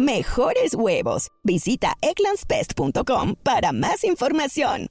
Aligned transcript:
mejores 0.00 0.74
huevos. 0.74 1.28
Visita 1.42 1.94
egglandsbest.com 2.00 3.36
para 3.42 3.72
más 3.72 4.04
información. 4.04 4.88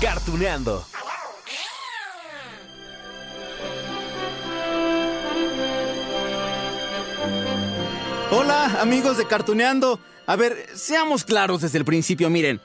Cartuneando. 0.00 0.84
Hola, 8.30 8.80
amigos 8.80 9.16
de 9.16 9.26
Cartuneando. 9.26 10.00
A 10.26 10.36
ver, 10.36 10.66
seamos 10.74 11.24
claros 11.24 11.60
desde 11.60 11.78
el 11.78 11.84
principio, 11.84 12.28
miren. 12.30 12.60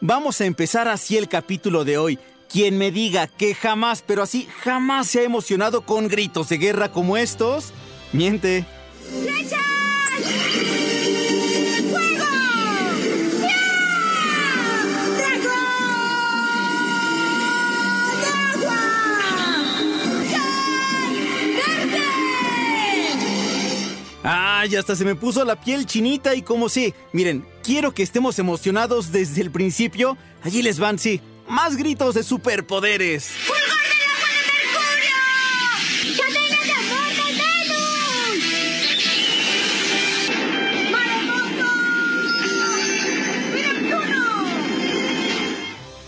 Vamos 0.00 0.40
a 0.40 0.46
empezar 0.46 0.86
así 0.88 1.16
el 1.16 1.28
capítulo 1.28 1.84
de 1.84 1.98
hoy. 1.98 2.18
Quien 2.48 2.78
me 2.78 2.90
diga 2.90 3.26
que 3.26 3.54
jamás, 3.54 4.02
pero 4.06 4.22
así 4.22 4.48
jamás 4.62 5.08
se 5.08 5.20
ha 5.20 5.24
emocionado 5.24 5.82
con 5.82 6.08
gritos 6.08 6.48
de 6.48 6.58
guerra 6.58 6.92
como 6.92 7.16
estos, 7.16 7.72
miente. 8.12 8.64
¡Fuego! 9.10 10.67
Ay, 24.22 24.74
hasta 24.76 24.96
se 24.96 25.04
me 25.04 25.14
puso 25.14 25.44
la 25.44 25.60
piel 25.60 25.86
chinita 25.86 26.34
y 26.34 26.42
como 26.42 26.68
sí. 26.68 26.92
Miren, 27.12 27.46
quiero 27.62 27.94
que 27.94 28.02
estemos 28.02 28.38
emocionados 28.38 29.12
desde 29.12 29.40
el 29.42 29.50
principio. 29.50 30.16
Allí 30.42 30.62
les 30.62 30.78
van, 30.78 30.98
sí. 30.98 31.20
Más 31.48 31.76
gritos 31.76 32.14
de 32.14 32.22
superpoderes. 32.22 33.30
¡Cadenas 36.16 36.66
de 36.66 36.72
amor 36.72 37.08
de 37.08 37.22
Venus! 37.38 38.44
¡Maremoto! 40.90 41.68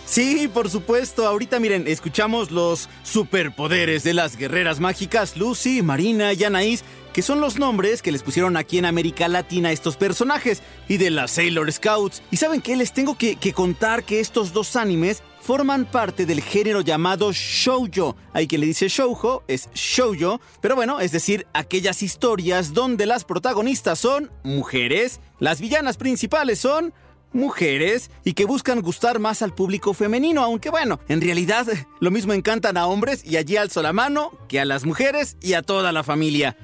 Sí, 0.06 0.50
por 0.52 0.68
supuesto. 0.68 1.26
Ahorita 1.26 1.60
miren, 1.60 1.86
escuchamos 1.86 2.50
los 2.50 2.88
superpoderes 3.04 4.02
de 4.02 4.14
las 4.14 4.36
guerreras 4.36 4.80
mágicas 4.80 5.36
Lucy, 5.36 5.82
Marina 5.82 6.32
y 6.32 6.42
Anaís, 6.44 6.82
que 7.12 7.22
son 7.22 7.40
los 7.40 7.58
nombres 7.58 8.02
que 8.02 8.12
les 8.12 8.22
pusieron 8.22 8.56
aquí 8.56 8.78
en 8.78 8.84
América 8.84 9.28
Latina 9.28 9.72
estos 9.72 9.96
personajes, 9.96 10.62
y 10.88 10.96
de 10.96 11.10
las 11.10 11.32
Sailor 11.32 11.70
Scouts. 11.70 12.22
Y 12.30 12.36
saben 12.36 12.60
qué, 12.60 12.76
les 12.76 12.92
tengo 12.92 13.16
que, 13.16 13.36
que 13.36 13.52
contar 13.52 14.04
que 14.04 14.20
estos 14.20 14.52
dos 14.52 14.76
animes 14.76 15.22
forman 15.40 15.84
parte 15.86 16.26
del 16.26 16.42
género 16.42 16.80
llamado 16.80 17.32
shoujo. 17.32 18.16
Hay 18.32 18.46
quien 18.46 18.60
le 18.60 18.66
dice 18.66 18.88
shoujo, 18.88 19.42
es 19.48 19.68
shoujo, 19.74 20.40
pero 20.60 20.76
bueno, 20.76 21.00
es 21.00 21.12
decir, 21.12 21.46
aquellas 21.52 22.02
historias 22.02 22.72
donde 22.72 23.06
las 23.06 23.24
protagonistas 23.24 23.98
son 23.98 24.30
mujeres, 24.44 25.20
las 25.38 25.60
villanas 25.60 25.96
principales 25.96 26.60
son 26.60 26.92
mujeres 27.32 28.10
y 28.24 28.34
que 28.34 28.44
buscan 28.44 28.80
gustar 28.82 29.18
más 29.18 29.42
al 29.42 29.54
público 29.54 29.94
femenino, 29.94 30.42
aunque 30.42 30.70
bueno, 30.70 31.00
en 31.08 31.20
realidad 31.20 31.66
lo 32.00 32.10
mismo 32.10 32.32
encantan 32.32 32.76
a 32.76 32.86
hombres 32.86 33.24
y 33.24 33.36
allí 33.36 33.56
alzo 33.56 33.82
la 33.82 33.92
mano 33.92 34.32
que 34.48 34.60
a 34.60 34.64
las 34.64 34.84
mujeres 34.84 35.36
y 35.40 35.54
a 35.54 35.62
toda 35.62 35.92
la 35.92 36.02
familia. 36.02 36.56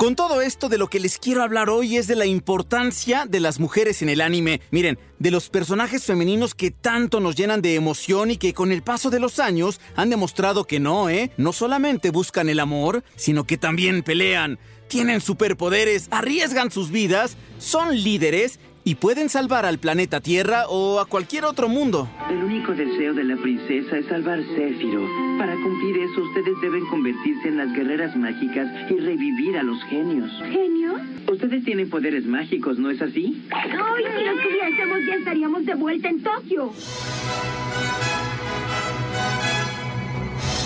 Con 0.00 0.16
todo 0.16 0.40
esto 0.40 0.70
de 0.70 0.78
lo 0.78 0.88
que 0.88 0.98
les 0.98 1.18
quiero 1.18 1.42
hablar 1.42 1.68
hoy 1.68 1.98
es 1.98 2.06
de 2.06 2.16
la 2.16 2.24
importancia 2.24 3.26
de 3.28 3.38
las 3.38 3.60
mujeres 3.60 4.00
en 4.00 4.08
el 4.08 4.22
anime. 4.22 4.62
Miren, 4.70 4.98
de 5.18 5.30
los 5.30 5.50
personajes 5.50 6.04
femeninos 6.04 6.54
que 6.54 6.70
tanto 6.70 7.20
nos 7.20 7.36
llenan 7.36 7.60
de 7.60 7.74
emoción 7.74 8.30
y 8.30 8.38
que 8.38 8.54
con 8.54 8.72
el 8.72 8.82
paso 8.82 9.10
de 9.10 9.20
los 9.20 9.38
años 9.38 9.78
han 9.96 10.08
demostrado 10.08 10.64
que 10.64 10.80
no, 10.80 11.10
¿eh? 11.10 11.32
No 11.36 11.52
solamente 11.52 12.08
buscan 12.08 12.48
el 12.48 12.60
amor, 12.60 13.04
sino 13.16 13.44
que 13.44 13.58
también 13.58 14.02
pelean, 14.02 14.58
tienen 14.88 15.20
superpoderes, 15.20 16.08
arriesgan 16.10 16.70
sus 16.70 16.90
vidas, 16.90 17.36
son 17.58 17.94
líderes 18.02 18.58
y 18.84 18.96
pueden 18.96 19.28
salvar 19.28 19.66
al 19.66 19.78
planeta 19.78 20.20
Tierra 20.20 20.64
o 20.68 21.00
a 21.00 21.06
cualquier 21.06 21.44
otro 21.44 21.68
mundo. 21.68 22.08
El 22.30 22.42
único 22.42 22.72
deseo 22.72 23.14
de 23.14 23.24
la 23.24 23.36
princesa 23.36 23.98
es 23.98 24.06
salvar 24.06 24.40
Céfiro. 24.56 25.06
Para 25.38 25.54
cumplir 25.54 25.98
eso, 25.98 26.22
ustedes 26.22 26.54
deben 26.62 26.86
convertirse 26.86 27.48
en 27.48 27.56
las 27.58 27.72
guerreras 27.72 28.16
mágicas 28.16 28.68
y 28.90 28.94
revivir 28.98 29.56
a 29.58 29.62
los 29.62 29.82
genios. 29.84 30.30
¿Genios? 30.50 31.00
Ustedes 31.30 31.64
tienen 31.64 31.90
poderes 31.90 32.24
mágicos, 32.24 32.78
¿no 32.78 32.90
es 32.90 33.00
así? 33.00 33.46
¡Ay, 33.50 34.04
si 34.16 34.24
los 34.24 34.42
tuviésemos 34.42 34.98
ya 35.06 35.14
estaríamos 35.14 35.66
de 35.66 35.74
vuelta 35.74 36.08
en 36.08 36.22
Tokio! 36.22 36.72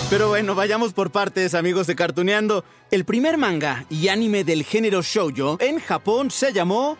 Pero 0.09 0.29
bueno, 0.29 0.53
vayamos 0.53 0.93
por 0.93 1.11
partes, 1.11 1.55
amigos 1.55 1.87
de 1.87 1.95
Cartuneando. 1.95 2.63
El 2.91 3.05
primer 3.05 3.37
manga 3.37 3.85
y 3.89 4.09
anime 4.09 4.43
del 4.43 4.63
género 4.63 5.01
shoujo 5.01 5.57
en 5.59 5.79
Japón 5.79 6.29
se 6.29 6.53
llamó 6.53 6.95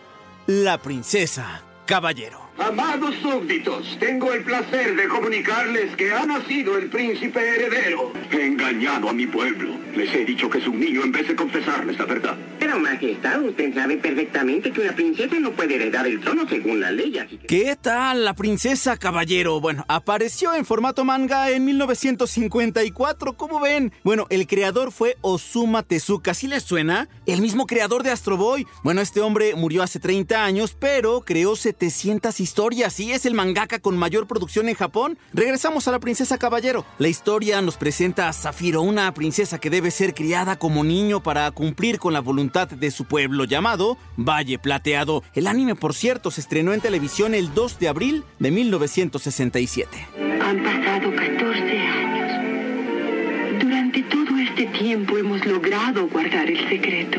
La 0.48 0.78
Princesa 0.78 1.60
Caballero. 1.86 2.45
Amados 2.58 3.14
súbditos, 3.20 3.98
tengo 4.00 4.32
el 4.32 4.42
placer 4.42 4.96
de 4.96 5.08
comunicarles 5.08 5.94
que 5.94 6.10
ha 6.10 6.24
nacido 6.24 6.78
el 6.78 6.88
príncipe 6.88 7.38
heredero. 7.38 8.12
He 8.32 8.46
engañado 8.46 9.10
a 9.10 9.12
mi 9.12 9.26
pueblo. 9.26 9.74
Les 9.94 10.12
he 10.14 10.24
dicho 10.24 10.48
que 10.48 10.58
es 10.58 10.66
un 10.66 10.80
niño 10.80 11.04
en 11.04 11.12
vez 11.12 11.28
de 11.28 11.36
confesarles 11.36 11.98
la 11.98 12.06
verdad. 12.06 12.36
Pero, 12.58 12.80
Majestad, 12.80 13.42
usted 13.42 13.74
sabe 13.74 13.98
perfectamente 13.98 14.72
que 14.72 14.80
una 14.80 14.94
princesa 14.94 15.38
no 15.38 15.52
puede 15.52 15.76
heredar 15.76 16.06
el 16.06 16.20
trono 16.20 16.48
según 16.48 16.80
la 16.80 16.90
ley, 16.90 17.16
así 17.18 17.36
que... 17.36 17.46
¿Qué 17.46 17.76
tal 17.76 18.24
la 18.24 18.34
princesa 18.34 18.96
caballero? 18.96 19.60
Bueno, 19.60 19.84
apareció 19.88 20.54
en 20.54 20.64
formato 20.64 21.04
manga 21.04 21.50
en 21.50 21.64
1954, 21.64 23.36
¿cómo 23.36 23.60
ven? 23.60 23.92
Bueno, 24.02 24.26
el 24.30 24.46
creador 24.46 24.92
fue 24.92 25.16
Osuma 25.20 25.82
Tezuka, 25.82 26.34
¿sí 26.34 26.46
les 26.48 26.62
suena? 26.62 27.08
El 27.26 27.42
mismo 27.42 27.66
creador 27.66 28.02
de 28.02 28.10
Astro 28.10 28.36
Boy. 28.36 28.66
Bueno, 28.82 29.02
este 29.02 29.20
hombre 29.20 29.54
murió 29.54 29.82
hace 29.82 30.00
30 30.00 30.44
años, 30.44 30.76
pero 30.78 31.20
creó 31.20 31.54
700 31.54 32.40
historias, 32.46 32.92
sí, 32.92 33.10
es 33.12 33.26
el 33.26 33.34
mangaka 33.34 33.80
con 33.80 33.96
mayor 33.96 34.28
producción 34.28 34.68
en 34.68 34.76
Japón. 34.76 35.18
Regresamos 35.32 35.88
a 35.88 35.90
la 35.90 35.98
princesa 35.98 36.38
caballero. 36.38 36.84
La 37.00 37.08
historia 37.08 37.60
nos 37.60 37.76
presenta 37.76 38.28
a 38.28 38.32
Zafiro, 38.32 38.82
una 38.82 39.12
princesa 39.14 39.58
que 39.58 39.68
debe 39.68 39.90
ser 39.90 40.14
criada 40.14 40.56
como 40.56 40.84
niño 40.84 41.24
para 41.24 41.50
cumplir 41.50 41.98
con 41.98 42.12
la 42.12 42.20
voluntad 42.20 42.68
de 42.68 42.92
su 42.92 43.04
pueblo 43.04 43.46
llamado 43.46 43.98
Valle 44.16 44.60
Plateado. 44.60 45.24
El 45.34 45.48
anime, 45.48 45.74
por 45.74 45.92
cierto, 45.92 46.30
se 46.30 46.40
estrenó 46.40 46.72
en 46.72 46.80
televisión 46.80 47.34
el 47.34 47.52
2 47.52 47.80
de 47.80 47.88
abril 47.88 48.22
de 48.38 48.52
1967. 48.52 50.06
Han 50.40 50.62
pasado 50.62 51.10
14 51.16 51.78
años. 51.78 53.60
Durante 53.60 54.02
todo 54.04 54.38
este 54.38 54.66
tiempo 54.66 55.18
hemos 55.18 55.44
logrado 55.44 56.06
guardar 56.06 56.48
el 56.48 56.68
secreto. 56.68 57.18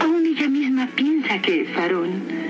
Aún 0.00 0.24
ella 0.24 0.48
misma 0.48 0.88
piensa 0.96 1.38
que 1.42 1.60
es 1.60 1.76
varón. 1.76 2.43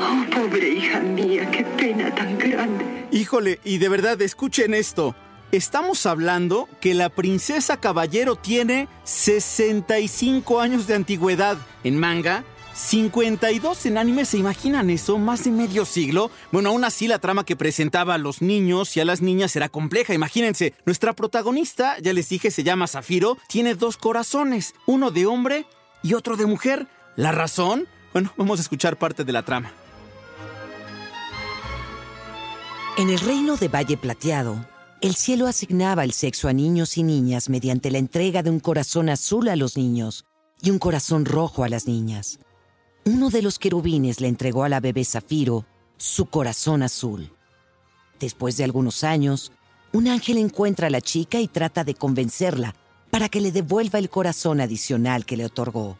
Oh, 0.00 0.24
pobre 0.30 0.68
hija 0.68 1.00
mía, 1.00 1.50
qué 1.50 1.64
pena 1.64 2.14
tan 2.14 2.38
grande. 2.38 3.08
Híjole, 3.10 3.58
y 3.64 3.78
de 3.78 3.88
verdad, 3.88 4.20
escuchen 4.22 4.72
esto. 4.72 5.16
Estamos 5.50 6.06
hablando 6.06 6.68
que 6.80 6.94
la 6.94 7.08
princesa 7.08 7.78
caballero 7.78 8.36
tiene 8.36 8.86
65 9.04 10.60
años 10.60 10.86
de 10.86 10.94
antigüedad 10.94 11.56
en 11.82 11.98
manga. 11.98 12.44
52 12.74 13.86
en 13.86 13.98
anime, 13.98 14.24
¿se 14.24 14.38
imaginan 14.38 14.88
eso? 14.90 15.18
Más 15.18 15.42
de 15.42 15.50
medio 15.50 15.84
siglo. 15.84 16.30
Bueno, 16.52 16.68
aún 16.68 16.84
así 16.84 17.08
la 17.08 17.18
trama 17.18 17.44
que 17.44 17.56
presentaba 17.56 18.14
a 18.14 18.18
los 18.18 18.40
niños 18.40 18.96
y 18.96 19.00
a 19.00 19.04
las 19.04 19.20
niñas 19.20 19.56
era 19.56 19.68
compleja. 19.68 20.14
Imagínense, 20.14 20.74
nuestra 20.86 21.12
protagonista, 21.12 21.96
ya 22.00 22.12
les 22.12 22.28
dije, 22.28 22.52
se 22.52 22.62
llama 22.62 22.86
Zafiro, 22.86 23.36
tiene 23.48 23.74
dos 23.74 23.96
corazones, 23.96 24.74
uno 24.86 25.10
de 25.10 25.26
hombre 25.26 25.66
y 26.04 26.14
otro 26.14 26.36
de 26.36 26.46
mujer. 26.46 26.86
¿La 27.16 27.32
razón? 27.32 27.88
Bueno, 28.12 28.32
vamos 28.36 28.60
a 28.60 28.62
escuchar 28.62 28.96
parte 28.96 29.24
de 29.24 29.32
la 29.32 29.42
trama. 29.44 29.72
En 32.98 33.10
el 33.10 33.20
reino 33.20 33.56
de 33.56 33.68
Valle 33.68 33.96
Plateado, 33.96 34.66
el 35.00 35.14
cielo 35.14 35.46
asignaba 35.46 36.02
el 36.02 36.12
sexo 36.12 36.48
a 36.48 36.52
niños 36.52 36.98
y 36.98 37.04
niñas 37.04 37.48
mediante 37.48 37.92
la 37.92 37.98
entrega 37.98 38.42
de 38.42 38.50
un 38.50 38.58
corazón 38.58 39.08
azul 39.08 39.48
a 39.48 39.54
los 39.54 39.76
niños 39.76 40.24
y 40.60 40.70
un 40.70 40.80
corazón 40.80 41.24
rojo 41.24 41.62
a 41.62 41.68
las 41.68 41.86
niñas. 41.86 42.40
Uno 43.04 43.30
de 43.30 43.40
los 43.40 43.60
querubines 43.60 44.20
le 44.20 44.26
entregó 44.26 44.64
a 44.64 44.68
la 44.68 44.80
bebé 44.80 45.04
Zafiro 45.04 45.64
su 45.96 46.26
corazón 46.26 46.82
azul. 46.82 47.32
Después 48.18 48.56
de 48.56 48.64
algunos 48.64 49.04
años, 49.04 49.52
un 49.92 50.08
ángel 50.08 50.36
encuentra 50.36 50.88
a 50.88 50.90
la 50.90 51.00
chica 51.00 51.38
y 51.38 51.46
trata 51.46 51.84
de 51.84 51.94
convencerla 51.94 52.74
para 53.10 53.28
que 53.28 53.40
le 53.40 53.52
devuelva 53.52 54.00
el 54.00 54.10
corazón 54.10 54.60
adicional 54.60 55.24
que 55.24 55.36
le 55.36 55.44
otorgó. 55.44 55.98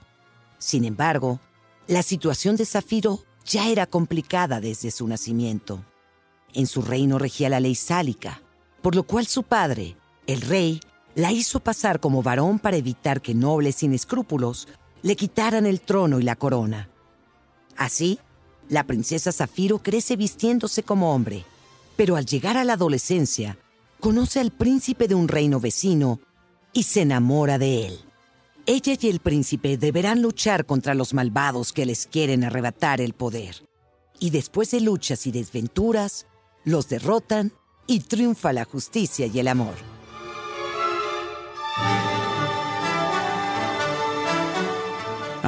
Sin 0.59 0.85
embargo, 0.85 1.39
la 1.87 2.03
situación 2.03 2.57
de 2.57 2.67
Zafiro 2.67 3.23
ya 3.45 3.69
era 3.69 3.87
complicada 3.87 4.61
desde 4.61 4.91
su 4.91 5.07
nacimiento. 5.07 5.85
En 6.55 6.67
su 6.67 6.83
reino 6.83 7.19
regía 7.19 7.49
la 7.49 7.61
ley 7.61 7.75
sálica, 7.75 8.43
por 8.83 8.95
lo 8.95 9.03
cual 9.03 9.27
su 9.27 9.43
padre, 9.43 9.97
el 10.27 10.41
rey, 10.41 10.81
la 11.15 11.33
hizo 11.33 11.61
pasar 11.61 12.01
como 12.01 12.23
varón 12.23 12.59
para 12.59 12.77
evitar 12.77 13.21
que 13.21 13.35
nobles 13.35 13.77
sin 13.77 13.93
escrúpulos 13.93 14.69
le 15.03 15.17
quitaran 15.17 15.67
el 15.67 15.81
trono 15.81 16.21
y 16.21 16.23
la 16.23 16.37
corona. 16.37 16.89
Así, 17.77 18.19
la 18.69 18.85
princesa 18.85 19.33
Zafiro 19.33 19.79
crece 19.79 20.17
vistiéndose 20.17 20.83
como 20.83 21.15
hombre, 21.15 21.45
pero 21.97 22.17
al 22.17 22.27
llegar 22.27 22.57
a 22.57 22.65
la 22.65 22.75
adolescencia, 22.75 23.59
conoce 24.01 24.41
al 24.41 24.51
príncipe 24.51 25.09
de 25.09 25.15
un 25.15 25.29
reino 25.29 25.61
vecino 25.61 26.21
y 26.73 26.85
se 26.85 27.03
enamora 27.03 27.59
de 27.59 27.87
él. 27.87 28.01
Ella 28.67 28.95
y 29.01 29.09
el 29.09 29.21
príncipe 29.21 29.79
deberán 29.79 30.21
luchar 30.21 30.67
contra 30.67 30.95
los 30.95 31.15
malvados 31.15 31.73
que 31.73 31.87
les 31.87 32.07
quieren 32.07 32.45
arrebatar 32.45 33.01
el 33.01 33.15
poder. 33.15 33.67
Y 34.21 34.31
después 34.31 34.71
de 34.71 34.81
luchas 34.83 35.27
y 35.27 35.33
desventuras, 35.33 36.27
los 36.65 36.89
derrotan 36.89 37.53
y 37.87 38.01
triunfa 38.01 38.53
la 38.53 38.65
justicia 38.65 39.27
y 39.27 39.39
el 39.39 39.49
amor. 39.49 39.98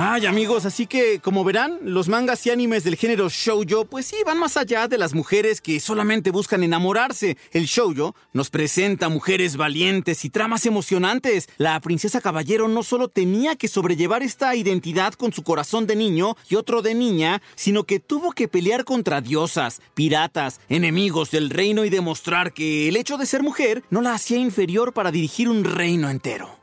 Ay, 0.03 0.25
amigos, 0.25 0.65
así 0.65 0.87
que, 0.87 1.21
como 1.21 1.45
verán, 1.45 1.79
los 1.83 2.09
mangas 2.09 2.47
y 2.47 2.51
animes 2.51 2.85
del 2.85 2.97
género 2.97 3.29
shoujo, 3.29 3.85
pues 3.85 4.07
sí, 4.07 4.17
van 4.25 4.39
más 4.39 4.57
allá 4.57 4.89
de 4.89 4.97
las 4.97 5.13
mujeres 5.13 5.61
que 5.61 5.79
solamente 5.79 6.31
buscan 6.31 6.63
enamorarse. 6.63 7.37
El 7.53 7.67
shoujo 7.67 8.15
nos 8.33 8.49
presenta 8.49 9.11
mujeres 9.11 9.59
valientes 9.59 10.25
y 10.25 10.31
tramas 10.31 10.65
emocionantes. 10.65 11.51
La 11.59 11.79
princesa 11.81 12.23
caballero 12.23 12.67
no 12.67 12.83
solo 12.83 13.09
tenía 13.09 13.57
que 13.57 13.69
sobrellevar 13.69 14.23
esta 14.23 14.57
identidad 14.57 15.13
con 15.13 15.35
su 15.35 15.43
corazón 15.43 15.87
de 15.87 15.97
niño 15.97 16.35
y 16.49 16.55
otro 16.55 16.81
de 16.81 16.95
niña, 16.95 17.43
sino 17.55 17.85
que 17.85 18.01
tuvo 18.01 18.33
que 18.33 18.49
pelear 18.49 18.85
contra 18.85 19.21
diosas, 19.21 19.83
piratas, 19.93 20.63
enemigos 20.71 21.31
del 21.31 21.51
reino 21.51 21.85
y 21.85 21.91
demostrar 21.91 22.55
que 22.55 22.89
el 22.89 22.97
hecho 22.97 23.19
de 23.19 23.27
ser 23.27 23.43
mujer 23.43 23.85
no 23.91 24.01
la 24.01 24.15
hacía 24.15 24.39
inferior 24.39 24.95
para 24.95 25.11
dirigir 25.11 25.51
un 25.51 25.63
reino 25.63 26.09
entero 26.09 26.60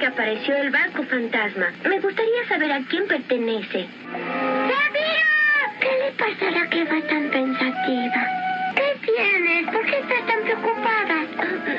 que 0.00 0.06
apareció 0.06 0.56
el 0.56 0.70
barco 0.70 1.04
fantasma. 1.04 1.66
Me 1.84 2.00
gustaría 2.00 2.48
saber 2.48 2.72
a 2.72 2.82
quién 2.88 3.06
pertenece. 3.06 3.86
¡Sabía! 4.10 5.26
¿Qué 5.78 5.88
le 6.02 6.12
pasará 6.12 6.70
que 6.70 6.84
va 6.84 7.06
tan 7.06 7.30
pensativa? 7.30 8.26
¿Qué 8.76 8.98
tienes? 9.04 9.66
¿Por 9.70 9.84
qué 9.84 9.98
estás 9.98 10.26
tan 10.26 10.42
preocupada? 10.42 11.22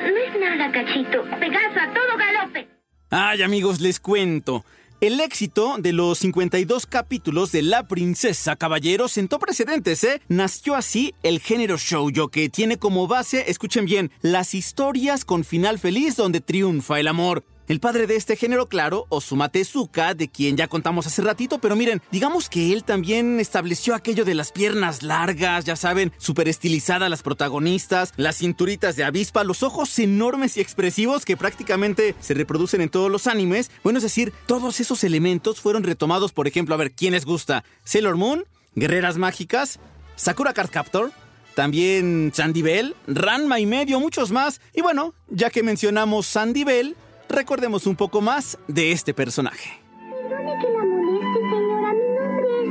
No 0.07 0.17
es 0.17 0.39
nada, 0.39 0.71
cachito. 0.71 1.23
Pegaso 1.39 1.79
a 1.79 1.93
todo 1.93 2.17
galope. 2.17 2.67
Ay, 3.09 3.41
amigos, 3.41 3.81
les 3.81 3.99
cuento. 3.99 4.63
El 5.01 5.19
éxito 5.19 5.77
de 5.79 5.93
los 5.93 6.19
52 6.19 6.85
capítulos 6.85 7.51
de 7.51 7.63
La 7.63 7.87
Princesa 7.87 8.55
Caballero 8.55 9.07
sentó 9.07 9.39
precedentes, 9.39 10.03
¿eh? 10.03 10.21
Nació 10.27 10.75
así 10.75 11.15
el 11.23 11.39
género 11.39 11.77
shoujo 11.77 12.27
que 12.27 12.49
tiene 12.49 12.77
como 12.77 13.07
base, 13.07 13.49
escuchen 13.49 13.85
bien, 13.85 14.11
las 14.21 14.53
historias 14.53 15.25
con 15.25 15.43
final 15.43 15.79
feliz 15.79 16.15
donde 16.15 16.39
triunfa 16.39 16.99
el 16.99 17.07
amor. 17.07 17.43
El 17.71 17.79
padre 17.79 18.05
de 18.05 18.17
este 18.17 18.35
género, 18.35 18.67
claro, 18.67 19.05
Osuma 19.07 19.47
Tezuka, 19.47 20.13
de 20.13 20.27
quien 20.27 20.57
ya 20.57 20.67
contamos 20.67 21.07
hace 21.07 21.21
ratito, 21.21 21.59
pero 21.59 21.77
miren, 21.77 22.01
digamos 22.11 22.49
que 22.49 22.73
él 22.73 22.83
también 22.83 23.39
estableció 23.39 23.95
aquello 23.95 24.25
de 24.25 24.35
las 24.35 24.51
piernas 24.51 25.03
largas, 25.03 25.63
ya 25.63 25.77
saben, 25.77 26.11
súper 26.17 26.49
estilizadas 26.49 27.09
las 27.09 27.23
protagonistas, 27.23 28.11
las 28.17 28.39
cinturitas 28.39 28.97
de 28.97 29.05
avispa, 29.05 29.45
los 29.45 29.63
ojos 29.63 29.97
enormes 29.99 30.57
y 30.57 30.59
expresivos 30.59 31.23
que 31.23 31.37
prácticamente 31.37 32.13
se 32.19 32.33
reproducen 32.33 32.81
en 32.81 32.89
todos 32.89 33.09
los 33.09 33.25
animes. 33.25 33.71
Bueno, 33.85 33.99
es 33.99 34.03
decir, 34.03 34.33
todos 34.47 34.81
esos 34.81 35.05
elementos 35.05 35.61
fueron 35.61 35.83
retomados, 35.83 36.33
por 36.33 36.49
ejemplo, 36.49 36.75
a 36.75 36.77
ver, 36.77 36.91
¿quién 36.91 37.13
les 37.13 37.23
gusta? 37.23 37.63
Sailor 37.85 38.17
Moon, 38.17 38.43
Guerreras 38.75 39.15
Mágicas, 39.15 39.79
Sakura 40.17 40.51
Card 40.51 40.71
Captor, 40.71 41.13
también 41.55 42.33
Sandy 42.35 42.63
Bell, 42.63 42.97
Ranma 43.07 43.61
y 43.61 43.65
medio, 43.65 44.01
muchos 44.01 44.31
más. 44.31 44.59
Y 44.73 44.81
bueno, 44.81 45.13
ya 45.29 45.49
que 45.49 45.63
mencionamos 45.63 46.25
Sandy 46.25 46.65
Bell, 46.65 46.97
recordemos 47.31 47.87
un 47.87 47.95
poco 47.95 48.21
más 48.21 48.57
de 48.67 48.91
este 48.91 49.13
personaje. 49.13 49.81
Perdone 50.09 50.53
que 50.61 50.69
la 50.69 50.85
moleste, 50.85 51.39
señora. 51.51 51.93
Mi 51.93 52.07
nombre 52.19 52.47
es 52.61 52.67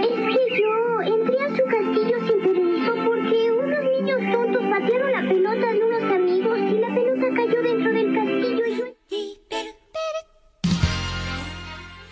Es 0.00 0.18
que 0.30 0.42
yo 0.60 0.74
entré 1.02 1.36
a 1.40 1.48
su 1.56 1.64
castillo 1.64 2.16
sin 2.26 2.38
permiso 2.42 2.92
porque 3.04 3.52
unos 3.52 3.84
niños 3.84 4.20
tontos 4.32 4.62
patearon 4.62 5.12
la 5.12 5.22
pelota 5.28 5.66
de 5.72 5.82
unos 5.84 6.02
amigos 6.12 6.58
y 6.58 6.78
la 6.78 6.88
pelota 6.94 7.26
cayó 7.34 7.62
dentro 7.62 7.92
del 7.92 8.14
castillo 8.14 8.66
y 8.66 8.78
yo... 8.78 8.84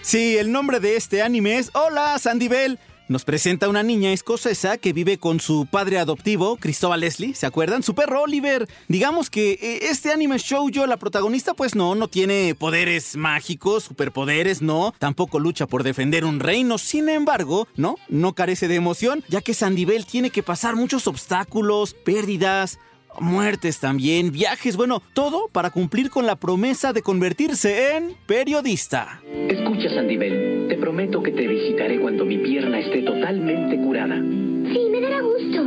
Sí, 0.03 0.39
el 0.39 0.53
nombre 0.53 0.81
de 0.81 0.97
este 0.97 1.23
anime 1.23 1.59
es 1.59 1.71
Hola, 1.75 2.19
Sandy 2.19 2.49
Bell. 2.49 2.79
Nos 3.09 3.25
presenta 3.25 3.71
una 3.71 3.83
niña 3.83 4.13
escocesa 4.13 4.77
que 4.77 4.93
vive 4.93 5.17
con 5.17 5.41
su 5.41 5.65
padre 5.65 5.99
adoptivo, 5.99 6.59
Cristóbal 6.59 7.01
Leslie, 7.01 7.35
¿se 7.35 7.47
acuerdan? 7.47 7.83
Su 7.83 7.95
perro 7.95 8.25
Oliver. 8.25 8.69
Digamos 8.87 9.31
que 9.31 9.53
eh, 9.53 9.79
este 9.89 10.13
anime 10.13 10.37
shoujo, 10.37 10.87
la 10.87 10.99
protagonista, 10.99 11.55
pues 11.55 11.75
no, 11.75 11.95
no 11.95 12.09
tiene 12.09 12.55
poderes 12.55 13.17
mágicos, 13.17 13.85
superpoderes, 13.85 14.61
no. 14.61 14.93
Tampoco 14.99 15.39
lucha 15.39 15.67
por 15.67 15.85
defender 15.85 16.27
un 16.27 16.39
reino. 16.39 16.77
Sin 16.77 17.09
embargo, 17.09 17.67
no, 17.77 17.97
no 18.11 18.35
carece 18.35 18.69
de 18.69 18.75
emoción, 18.75 19.25
ya 19.29 19.41
que 19.41 19.55
Sandivel 19.55 20.05
tiene 20.05 20.29
que 20.29 20.43
pasar 20.43 20.77
muchos 20.77 21.07
obstáculos, 21.07 21.95
pérdidas, 21.95 22.79
muertes 23.21 23.79
también, 23.81 24.33
viajes, 24.33 24.77
bueno, 24.77 25.03
todo 25.13 25.49
para 25.49 25.71
cumplir 25.71 26.11
con 26.11 26.27
la 26.27 26.37
promesa 26.37 26.93
de 26.93 27.03
convertirse 27.03 27.97
en 27.97 28.15
periodista. 28.27 29.21
Escucha, 29.49 29.89
Sandibel, 29.91 30.67
te 30.69 30.77
prometo 30.77 31.23
que 31.23 31.33
te 31.33 31.47
visitaré 31.47 32.01
cuando 32.01 32.25
mi 32.25 32.39
pierna 32.39 32.79
esté 32.81 33.03
totalmente 33.03 33.77
curada. 33.79 34.17
Sí, 34.17 34.81
me 34.91 35.01
dará 35.01 35.21
gusto. 35.21 35.65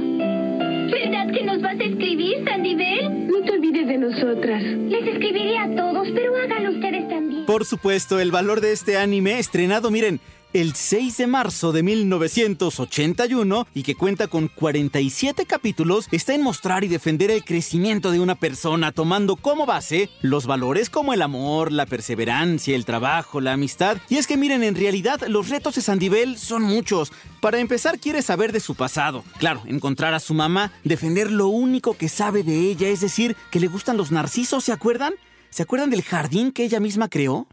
¿Verdad 0.92 1.34
que 1.34 1.44
nos 1.44 1.62
vas 1.62 1.80
a 1.80 1.84
escribir, 1.84 2.44
Sandibel? 2.46 3.28
No 3.28 3.42
te 3.44 3.52
olvides 3.52 3.88
de 3.88 3.98
nosotras. 3.98 4.62
Les 4.64 5.08
escribiré 5.08 5.58
a 5.58 5.76
todos, 5.76 6.08
pero 6.14 6.36
háganlo 6.36 6.72
ustedes 6.72 7.08
también. 7.10 7.46
Por 7.46 7.66
supuesto, 7.66 8.20
el 8.20 8.32
valor 8.32 8.62
de 8.62 8.74
este 8.74 8.98
anime 8.98 9.40
estrenado, 9.40 9.90
miren, 9.90 10.20
el 10.54 10.76
6 10.76 11.18
de 11.18 11.28
marzo 11.28 11.72
de 11.72 11.84
1981 11.84 13.68
y 13.74 13.84
que 13.84 13.96
cuenta 13.96 14.28
con 14.28 14.48
47 14.48 15.46
capítulos, 15.46 16.08
está 16.12 16.34
en 16.34 16.44
mostrar 16.44 16.84
y 16.84 16.88
defender 16.88 17.32
el 17.32 17.44
crecimiento 17.44 18.12
de 18.12 18.20
una 18.20 18.36
persona 18.36 18.92
tomando 18.92 19.36
como 19.36 19.66
base 19.66 20.10
los 20.22 20.46
valores 20.46 20.90
como 20.90 21.14
el 21.14 21.22
amor, 21.22 21.72
la 21.72 21.86
perseverancia, 21.86 22.76
el 22.76 22.86
trabajo, 22.86 23.42
la 23.42 23.54
amistad. 23.54 23.98
Y 24.10 24.18
es 24.18 24.28
que 24.28 24.38
miren, 24.38 24.64
en 24.64 24.76
realidad 24.76 25.22
los 25.28 25.50
retos 25.50 25.76
de 25.76 25.82
Sandivel 25.82 26.38
son 26.38 26.64
muchos. 26.64 27.12
Para 27.40 27.60
empezar, 27.60 28.00
quiere 28.00 28.22
saber 28.22 28.52
de 28.52 28.60
su 28.60 28.76
pasado. 28.76 29.24
Claro, 29.38 29.64
encontrar 29.66 30.14
a 30.14 30.20
su 30.20 30.34
mamá, 30.34 30.72
defender 30.84 31.32
lo 31.32 31.48
único 31.48 31.96
que 31.96 32.10
sabe 32.10 32.44
de 32.44 32.70
ella, 32.70 32.90
es 32.90 33.02
decir, 33.02 33.36
que 33.50 33.60
le 33.60 33.68
gustan 33.68 33.98
los 33.98 34.12
narcisos, 34.12 34.64
¿se 34.64 34.72
acuerdan? 34.72 35.14
¿Se 35.50 35.64
acuerdan 35.64 35.90
del 35.90 36.04
jardín 36.04 36.52
que 36.52 36.64
ella 36.64 36.80
misma 36.80 37.10
creó? 37.10 37.48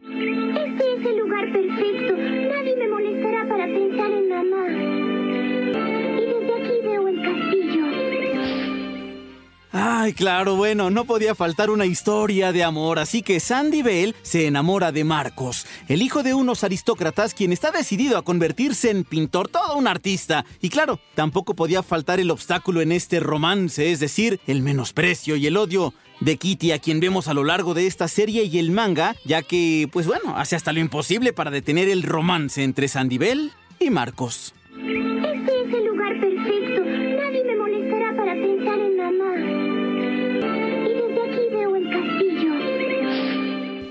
Ay, 9.80 10.12
claro, 10.12 10.56
bueno, 10.56 10.90
no 10.90 11.04
podía 11.04 11.36
faltar 11.36 11.70
una 11.70 11.86
historia 11.86 12.50
de 12.50 12.64
amor, 12.64 12.98
así 12.98 13.22
que 13.22 13.38
Sandy 13.38 13.82
Bell 13.82 14.16
se 14.22 14.48
enamora 14.48 14.90
de 14.90 15.04
Marcos, 15.04 15.66
el 15.86 16.02
hijo 16.02 16.24
de 16.24 16.34
unos 16.34 16.64
aristócratas 16.64 17.32
quien 17.32 17.52
está 17.52 17.70
decidido 17.70 18.18
a 18.18 18.24
convertirse 18.24 18.90
en 18.90 19.04
pintor, 19.04 19.46
todo 19.46 19.76
un 19.76 19.86
artista. 19.86 20.44
Y 20.60 20.70
claro, 20.70 20.98
tampoco 21.14 21.54
podía 21.54 21.84
faltar 21.84 22.18
el 22.18 22.32
obstáculo 22.32 22.80
en 22.80 22.90
este 22.90 23.20
romance, 23.20 23.92
es 23.92 24.00
decir, 24.00 24.40
el 24.48 24.62
menosprecio 24.62 25.36
y 25.36 25.46
el 25.46 25.56
odio 25.56 25.94
de 26.18 26.38
Kitty 26.38 26.72
a 26.72 26.80
quien 26.80 26.98
vemos 26.98 27.28
a 27.28 27.34
lo 27.34 27.44
largo 27.44 27.72
de 27.72 27.86
esta 27.86 28.08
serie 28.08 28.42
y 28.46 28.58
el 28.58 28.72
manga, 28.72 29.14
ya 29.24 29.42
que, 29.42 29.88
pues 29.92 30.08
bueno, 30.08 30.36
hace 30.36 30.56
hasta 30.56 30.72
lo 30.72 30.80
imposible 30.80 31.32
para 31.32 31.52
detener 31.52 31.88
el 31.88 32.02
romance 32.02 32.64
entre 32.64 32.88
Sandy 32.88 33.18
Bell 33.18 33.52
y 33.78 33.90
Marcos. 33.90 34.54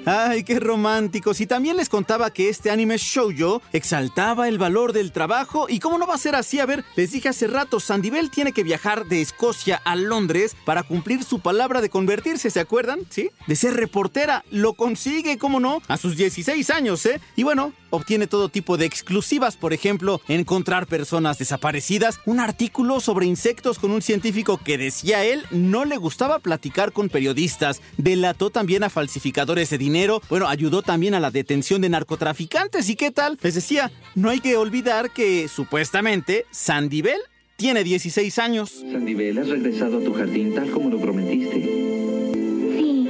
Ay, 0.10 0.46
qué 0.46 0.62
románticos. 0.62 1.42
Y 1.42 1.48
también 1.48 1.76
les 1.76 1.90
contaba 1.90 2.32
que 2.32 2.48
este 2.48 2.72
anime 2.72 2.96
shoujo 2.98 3.62
exaltaba 3.74 4.48
el 4.48 4.58
valor 4.58 4.94
del 4.94 5.12
trabajo. 5.12 5.68
¿Y 5.68 5.80
cómo 5.80 5.98
no 5.98 6.08
va 6.08 6.16
a 6.16 6.18
ser 6.18 6.34
así? 6.34 6.62
A 6.62 6.66
ver, 6.66 6.86
les 6.96 7.12
dije 7.12 7.28
hace 7.28 7.46
rato, 7.46 7.82
Sandivel 7.82 8.32
tiene 8.32 8.54
que 8.54 8.64
viajar 8.64 9.08
de 9.08 9.22
Escocia 9.22 9.82
a 9.84 9.98
Londres 9.98 10.56
para 10.64 10.84
cumplir 10.84 11.26
su 11.26 11.42
palabra 11.42 11.82
de 11.82 11.90
convertirse, 11.90 12.50
¿se 12.50 12.62
acuerdan? 12.62 13.02
¿Sí? 13.10 13.32
De 13.48 13.58
ser 13.58 13.74
reportera. 13.74 14.46
Lo 14.50 14.76
consigue, 14.76 15.38
¿cómo 15.38 15.60
no? 15.60 15.82
A 15.90 15.98
sus 15.98 16.16
16 16.16 16.70
años, 16.70 17.06
¿eh? 17.06 17.20
Y 17.36 17.44
bueno, 17.44 17.74
obtiene 17.90 18.28
todo 18.28 18.48
tipo 18.48 18.78
de 18.78 18.86
exclusivas, 18.86 19.58
por 19.58 19.74
ejemplo, 19.74 20.22
encontrar 20.30 20.88
personas 20.88 21.38
desaparecidas, 21.38 22.20
un 22.26 22.40
artículo 22.40 23.02
sobre 23.02 23.26
insectos 23.26 23.80
con 23.80 23.92
un 23.92 24.02
científico 24.02 24.58
que 24.58 24.78
decía 24.78 25.26
él 25.26 25.44
no 25.52 25.86
le 25.86 25.98
gustaba 25.98 26.40
platicar 26.40 26.92
con 26.92 27.10
periodistas, 27.10 27.82
delató 27.98 28.50
también 28.50 28.84
a 28.84 28.90
falsificadores 28.90 29.70
de 29.70 29.78
dinero, 29.78 29.97
bueno, 30.30 30.48
ayudó 30.48 30.82
también 30.82 31.14
a 31.14 31.20
la 31.20 31.32
detención 31.32 31.82
de 31.82 31.90
narcotraficantes 31.90 32.90
y 32.90 32.96
qué 32.96 33.12
tal, 33.12 33.38
les 33.42 33.56
decía, 33.56 33.92
no 34.16 34.30
hay 34.30 34.40
que 34.40 34.58
olvidar 34.58 35.12
que 35.12 35.48
supuestamente 35.48 36.46
Sandivel 36.52 37.20
tiene 37.56 37.84
16 37.84 38.38
años. 38.38 38.84
Sandivel, 38.92 39.38
¿has 39.40 39.48
regresado 39.48 39.98
a 39.98 40.04
tu 40.04 40.14
jardín 40.14 40.54
tal 40.54 40.70
como 40.70 40.90
lo 40.90 41.00
prometiste? 41.00 41.56
Sí. 41.56 43.08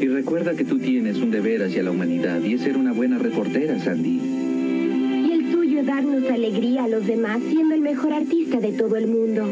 Y 0.00 0.08
recuerda 0.08 0.54
que 0.54 0.64
tú 0.64 0.78
tienes 0.78 1.18
un 1.18 1.30
deber 1.30 1.62
hacia 1.62 1.82
la 1.82 1.90
humanidad 1.90 2.40
y 2.42 2.54
es 2.54 2.62
ser 2.62 2.76
una 2.76 2.92
buena 2.92 3.18
reportera, 3.18 3.78
Sandy. 3.82 4.20
Y 5.28 5.32
el 5.32 5.52
tuyo 5.52 5.80
es 5.80 5.86
darnos 5.86 6.30
alegría 6.30 6.84
a 6.84 6.88
los 6.88 7.06
demás 7.06 7.40
siendo 7.46 7.74
el 7.74 7.82
mejor 7.82 8.14
artista 8.14 8.58
de 8.58 8.72
todo 8.72 8.96
el 8.96 9.06
mundo. 9.06 9.46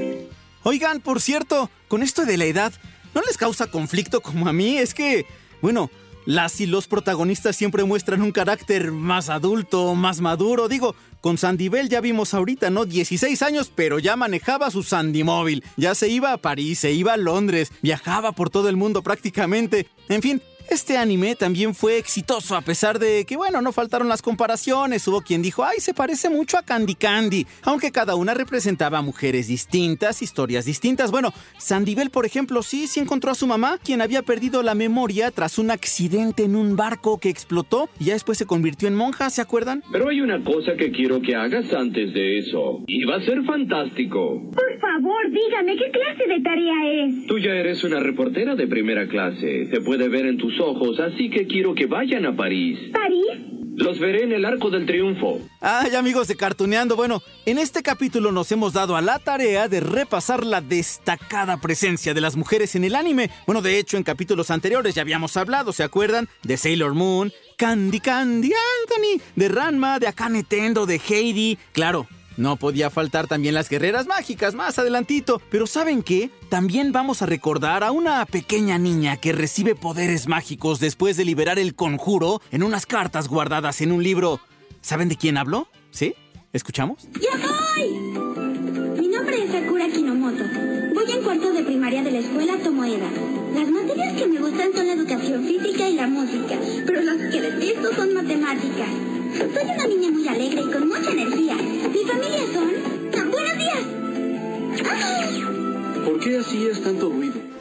Oigan, 0.62 1.00
por 1.00 1.20
cierto, 1.20 1.70
con 1.88 2.02
esto 2.02 2.24
de 2.24 2.38
la 2.38 2.46
edad, 2.46 2.72
¿no 3.14 3.20
les 3.22 3.36
causa 3.36 3.70
conflicto 3.70 4.20
como 4.22 4.48
a 4.48 4.52
mí? 4.52 4.78
Es 4.78 4.94
que, 4.94 5.26
bueno, 5.60 5.90
las 6.26 6.60
y 6.60 6.66
los 6.66 6.88
protagonistas 6.88 7.56
siempre 7.56 7.84
muestran 7.84 8.20
un 8.20 8.32
carácter 8.32 8.90
más 8.90 9.30
adulto, 9.30 9.94
más 9.94 10.20
maduro. 10.20 10.68
Digo, 10.68 10.96
con 11.20 11.38
Sandy 11.38 11.68
Bell 11.68 11.88
ya 11.88 12.00
vimos 12.00 12.34
ahorita, 12.34 12.68
¿no? 12.68 12.84
16 12.84 13.40
años, 13.42 13.70
pero 13.74 13.98
ya 13.98 14.16
manejaba 14.16 14.70
su 14.70 14.82
Sandy 14.82 15.24
móvil. 15.24 15.64
Ya 15.76 15.94
se 15.94 16.08
iba 16.08 16.32
a 16.32 16.38
París, 16.38 16.80
se 16.80 16.92
iba 16.92 17.14
a 17.14 17.16
Londres, 17.16 17.72
viajaba 17.80 18.32
por 18.32 18.50
todo 18.50 18.68
el 18.68 18.76
mundo 18.76 19.02
prácticamente. 19.02 19.88
En 20.08 20.20
fin, 20.20 20.42
este 20.70 20.96
anime 20.96 21.36
también 21.36 21.74
fue 21.74 21.98
exitoso 21.98 22.56
a 22.56 22.60
pesar 22.60 22.98
de 22.98 23.24
que, 23.24 23.36
bueno, 23.36 23.60
no 23.60 23.72
faltaron 23.72 24.08
las 24.08 24.22
comparaciones. 24.22 25.06
Hubo 25.06 25.20
quien 25.20 25.42
dijo, 25.42 25.64
ay, 25.64 25.78
se 25.78 25.94
parece 25.94 26.28
mucho 26.28 26.58
a 26.58 26.62
Candy 26.62 26.94
Candy, 26.94 27.46
aunque 27.62 27.92
cada 27.92 28.14
una 28.16 28.34
representaba 28.34 29.02
mujeres 29.02 29.48
distintas, 29.48 30.22
historias 30.22 30.64
distintas. 30.64 31.10
Bueno, 31.10 31.32
Sandibel, 31.58 32.10
por 32.10 32.26
ejemplo, 32.26 32.62
sí, 32.62 32.86
sí 32.86 33.00
encontró 33.00 33.30
a 33.30 33.34
su 33.34 33.46
mamá, 33.46 33.78
quien 33.82 34.02
había 34.02 34.22
perdido 34.22 34.62
la 34.62 34.74
memoria 34.74 35.30
tras 35.30 35.58
un 35.58 35.70
accidente 35.70 36.44
en 36.44 36.56
un 36.56 36.76
barco 36.76 37.18
que 37.18 37.28
explotó 37.28 37.88
y 38.00 38.06
ya 38.06 38.14
después 38.14 38.38
se 38.38 38.46
convirtió 38.46 38.88
en 38.88 38.94
monja, 38.94 39.30
¿se 39.30 39.42
acuerdan? 39.42 39.82
Pero 39.92 40.08
hay 40.08 40.20
una 40.20 40.42
cosa 40.42 40.76
que 40.76 40.90
quiero 40.90 41.20
que 41.20 41.34
hagas 41.34 41.72
antes 41.72 42.12
de 42.12 42.38
eso. 42.38 42.82
Y 42.86 43.04
va 43.04 43.16
a 43.16 43.20
ser 43.22 43.42
fantástico. 43.44 44.42
Por 44.52 44.80
favor, 44.80 45.30
dígame, 45.30 45.76
¿qué 45.76 45.90
clase 45.90 46.26
de 46.28 46.40
tarea 46.42 47.04
es? 47.04 47.26
Tú 47.26 47.38
ya 47.38 47.52
eres 47.52 47.84
una 47.84 48.00
reportera 48.00 48.54
de 48.54 48.66
primera 48.66 49.06
clase. 49.06 49.66
Se 49.66 49.80
puede 49.80 50.08
ver 50.08 50.26
en 50.26 50.38
tus 50.38 50.55
ojos, 50.60 50.98
así 51.00 51.30
que 51.30 51.46
quiero 51.46 51.74
que 51.74 51.86
vayan 51.86 52.26
a 52.26 52.36
París. 52.36 52.78
¿París? 52.92 53.56
Los 53.76 53.98
veré 53.98 54.24
en 54.24 54.32
el 54.32 54.46
Arco 54.46 54.70
del 54.70 54.86
Triunfo. 54.86 55.38
Ay, 55.60 55.94
amigos 55.94 56.28
de 56.28 56.36
Cartuneando, 56.36 56.96
bueno, 56.96 57.22
en 57.44 57.58
este 57.58 57.82
capítulo 57.82 58.32
nos 58.32 58.50
hemos 58.50 58.72
dado 58.72 58.96
a 58.96 59.02
la 59.02 59.18
tarea 59.18 59.68
de 59.68 59.80
repasar 59.80 60.46
la 60.46 60.62
destacada 60.62 61.60
presencia 61.60 62.14
de 62.14 62.22
las 62.22 62.36
mujeres 62.36 62.74
en 62.74 62.84
el 62.84 62.94
anime. 62.94 63.28
Bueno, 63.44 63.60
de 63.60 63.78
hecho, 63.78 63.98
en 63.98 64.02
capítulos 64.02 64.50
anteriores 64.50 64.94
ya 64.94 65.02
habíamos 65.02 65.36
hablado, 65.36 65.74
¿se 65.74 65.82
acuerdan? 65.82 66.26
De 66.42 66.56
Sailor 66.56 66.94
Moon, 66.94 67.30
Candy 67.58 68.00
Candy 68.00 68.50
Anthony, 68.80 69.22
de 69.34 69.48
Ranma, 69.48 69.98
de 69.98 70.06
Akane 70.06 70.42
Tendo, 70.42 70.86
de 70.86 70.98
Heidi. 71.06 71.58
Claro, 71.72 72.06
no 72.36 72.56
podía 72.56 72.90
faltar 72.90 73.26
también 73.26 73.54
las 73.54 73.68
guerreras 73.68 74.06
mágicas 74.06 74.54
más 74.54 74.78
adelantito, 74.78 75.40
pero 75.50 75.66
¿saben 75.66 76.02
qué? 76.02 76.30
También 76.48 76.92
vamos 76.92 77.22
a 77.22 77.26
recordar 77.26 77.82
a 77.82 77.90
una 77.90 78.24
pequeña 78.26 78.78
niña 78.78 79.16
que 79.16 79.32
recibe 79.32 79.74
poderes 79.74 80.28
mágicos 80.28 80.80
después 80.80 81.16
de 81.16 81.24
liberar 81.24 81.58
el 81.58 81.74
conjuro 81.74 82.40
en 82.50 82.62
unas 82.62 82.86
cartas 82.86 83.28
guardadas 83.28 83.80
en 83.80 83.92
un 83.92 84.02
libro. 84.02 84.40
¿Saben 84.80 85.08
de 85.08 85.16
quién 85.16 85.38
hablo? 85.38 85.68
¿Sí? 85.90 86.14
¿Escuchamos? 86.52 87.08
¡Ya 87.20 87.36
voy! 87.36 87.90
Mi 89.00 89.08
nombre 89.08 89.42
es 89.42 89.52
Sakura 89.52 89.88
Kinomoto. 89.88 90.44
Voy 90.94 91.10
en 91.10 91.22
cuarto 91.22 91.52
de 91.52 91.62
primaria 91.64 92.02
de 92.02 92.10
la 92.12 92.18
escuela 92.18 92.56
Tomoeda. 92.62 93.10
Las 93.54 93.68
materias 93.70 94.12
que 94.14 94.26
me 94.26 94.40
gustan 94.40 94.72
son 94.74 94.86
la 94.86 94.92
educación 94.92 95.44
física 95.44 95.88
y 95.88 95.94
la 95.94 96.06
música, 96.06 96.58
pero 96.86 97.00
las 97.02 97.16
que 97.16 97.40
detesto 97.40 97.94
son 97.94 98.14
matemáticas. 98.14 99.15
Soy 99.36 99.70
una 99.70 99.86
niña 99.86 100.10
muy 100.10 100.28
alegre 100.28 100.62
y 100.62 100.70
con 100.72 100.88
mucha 100.88 101.10
energía. 101.10 101.56
Mi 101.56 102.04
familia 102.04 102.40
son... 102.54 102.70
¡Ah, 103.16 103.24
¡Buenos 103.30 103.58
días! 103.58 103.84
¿Por 106.04 106.20
qué 106.20 106.38
hacías 106.38 106.80
tanto 106.80 107.10
ruido? 107.10 107.56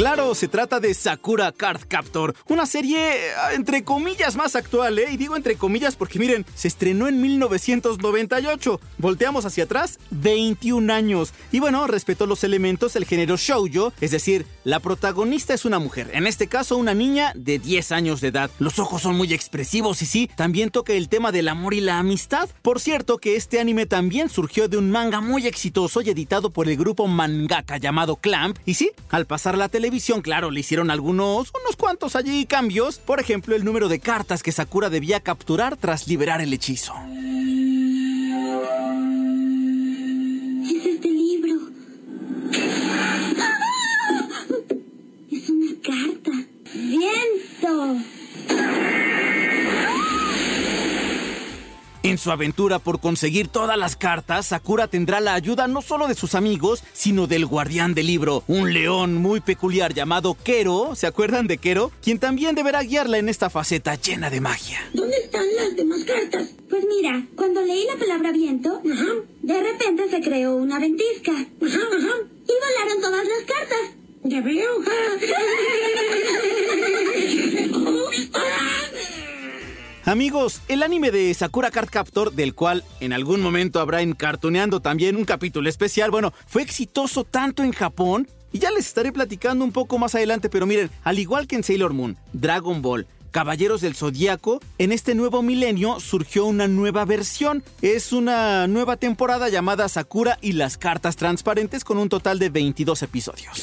Claro, 0.00 0.34
se 0.34 0.48
trata 0.48 0.80
de 0.80 0.94
Sakura 0.94 1.52
Card 1.52 1.82
Captor, 1.86 2.34
una 2.48 2.64
serie 2.64 3.16
eh, 3.16 3.32
entre 3.52 3.84
comillas 3.84 4.34
más 4.34 4.56
actual, 4.56 4.98
¿eh? 4.98 5.08
Y 5.12 5.18
digo 5.18 5.36
entre 5.36 5.56
comillas 5.56 5.94
porque 5.94 6.18
miren, 6.18 6.46
se 6.54 6.68
estrenó 6.68 7.06
en 7.06 7.20
1998. 7.20 8.80
Volteamos 8.96 9.44
hacia 9.44 9.64
atrás, 9.64 9.98
21 10.10 10.90
años. 10.90 11.34
Y 11.52 11.60
bueno, 11.60 11.86
respetó 11.86 12.24
los 12.24 12.44
elementos 12.44 12.94
del 12.94 13.04
género 13.04 13.36
shoujo, 13.36 13.92
es 14.00 14.10
decir, 14.10 14.46
la 14.64 14.80
protagonista 14.80 15.54
es 15.54 15.64
una 15.64 15.78
mujer, 15.78 16.10
en 16.12 16.26
este 16.26 16.46
caso 16.46 16.76
una 16.76 16.92
niña 16.92 17.32
de 17.34 17.58
10 17.58 17.92
años 17.92 18.20
de 18.20 18.28
edad. 18.28 18.50
Los 18.58 18.78
ojos 18.78 19.02
son 19.02 19.16
muy 19.16 19.32
expresivos 19.32 20.02
y 20.02 20.06
sí, 20.06 20.30
también 20.36 20.70
toca 20.70 20.92
el 20.92 21.08
tema 21.08 21.32
del 21.32 21.48
amor 21.48 21.74
y 21.74 21.80
la 21.80 21.98
amistad. 21.98 22.48
Por 22.62 22.80
cierto 22.80 23.18
que 23.18 23.36
este 23.36 23.60
anime 23.60 23.86
también 23.86 24.28
surgió 24.28 24.68
de 24.68 24.76
un 24.76 24.90
manga 24.90 25.20
muy 25.20 25.46
exitoso 25.46 26.02
y 26.02 26.10
editado 26.10 26.50
por 26.50 26.68
el 26.68 26.76
grupo 26.76 27.06
mangaka 27.06 27.78
llamado 27.78 28.16
Clamp. 28.16 28.58
Y 28.66 28.74
sí, 28.74 28.90
al 29.08 29.26
pasar 29.26 29.56
la 29.56 29.68
televisión, 29.68 30.20
claro, 30.20 30.50
le 30.50 30.60
hicieron 30.60 30.90
algunos, 30.90 31.52
unos 31.62 31.76
cuantos 31.76 32.16
allí 32.16 32.44
cambios. 32.46 32.98
Por 32.98 33.20
ejemplo, 33.20 33.56
el 33.56 33.64
número 33.64 33.88
de 33.88 34.00
cartas 34.00 34.42
que 34.42 34.52
Sakura 34.52 34.90
debía 34.90 35.20
capturar 35.20 35.76
tras 35.76 36.06
liberar 36.06 36.40
el 36.40 36.52
hechizo. 36.52 36.94
Carta. 45.80 46.30
¡Viento! 46.74 47.96
En 52.02 52.16
su 52.16 52.30
aventura 52.30 52.78
por 52.78 52.98
conseguir 52.98 53.48
todas 53.48 53.76
las 53.76 53.94
cartas, 53.94 54.46
Sakura 54.46 54.88
tendrá 54.88 55.20
la 55.20 55.34
ayuda 55.34 55.68
no 55.68 55.82
solo 55.82 56.08
de 56.08 56.14
sus 56.14 56.34
amigos, 56.34 56.82
sino 56.94 57.26
del 57.26 57.44
guardián 57.44 57.92
del 57.92 58.06
libro, 58.06 58.42
un 58.48 58.72
león 58.72 59.16
muy 59.16 59.40
peculiar 59.40 59.92
llamado 59.92 60.34
Kero, 60.42 60.94
¿se 60.94 61.06
acuerdan 61.06 61.46
de 61.46 61.58
Kero? 61.58 61.92
Quien 62.02 62.18
también 62.18 62.54
deberá 62.54 62.82
guiarla 62.82 63.18
en 63.18 63.28
esta 63.28 63.50
faceta 63.50 63.96
llena 63.96 64.30
de 64.30 64.40
magia. 64.40 64.80
¿Dónde 64.94 65.16
están 65.18 65.44
las 65.54 65.76
demás 65.76 66.02
cartas? 66.04 66.48
Pues 66.70 66.86
mira, 66.88 67.26
cuando 67.36 67.60
leí 67.62 67.84
la 67.84 67.98
palabra 67.98 68.32
viento, 68.32 68.80
de 68.82 69.62
repente 69.62 70.08
se 70.08 70.20
creó 70.22 70.56
una 70.56 70.78
ventisca. 70.78 71.32
Y 71.32 71.58
volaron 71.60 73.00
todas 73.02 73.24
las 73.26 73.44
cartas. 73.46 73.99
Ya 74.22 74.40
veo. 74.42 74.68
Amigos, 80.04 80.60
el 80.68 80.82
anime 80.82 81.10
de 81.10 81.32
Sakura 81.34 81.70
Card 81.70 81.88
Captor, 81.88 82.32
del 82.32 82.54
cual 82.54 82.84
en 83.00 83.12
algún 83.12 83.40
momento 83.40 83.80
habrá 83.80 84.02
en 84.02 84.12
Cartoneando 84.12 84.80
también 84.80 85.16
un 85.16 85.24
capítulo 85.24 85.68
especial, 85.68 86.10
bueno, 86.10 86.32
fue 86.46 86.62
exitoso 86.62 87.24
tanto 87.24 87.62
en 87.62 87.72
Japón, 87.72 88.28
y 88.52 88.58
ya 88.58 88.70
les 88.70 88.86
estaré 88.86 89.12
platicando 89.12 89.64
un 89.64 89.72
poco 89.72 89.98
más 89.98 90.14
adelante, 90.14 90.48
pero 90.48 90.66
miren, 90.66 90.90
al 91.04 91.18
igual 91.18 91.46
que 91.46 91.56
en 91.56 91.62
Sailor 91.62 91.92
Moon, 91.92 92.16
Dragon 92.32 92.82
Ball, 92.82 93.06
Caballeros 93.30 93.80
del 93.80 93.94
Zodíaco, 93.94 94.60
en 94.78 94.92
este 94.92 95.14
nuevo 95.14 95.42
milenio 95.42 96.00
surgió 96.00 96.46
una 96.46 96.66
nueva 96.66 97.04
versión. 97.04 97.62
Es 97.80 98.12
una 98.12 98.66
nueva 98.66 98.96
temporada 98.96 99.48
llamada 99.48 99.88
Sakura 99.88 100.38
y 100.40 100.52
las 100.52 100.76
cartas 100.76 101.16
transparentes 101.16 101.84
con 101.84 101.98
un 101.98 102.08
total 102.08 102.38
de 102.38 102.50
22 102.50 103.02
episodios. 103.02 103.62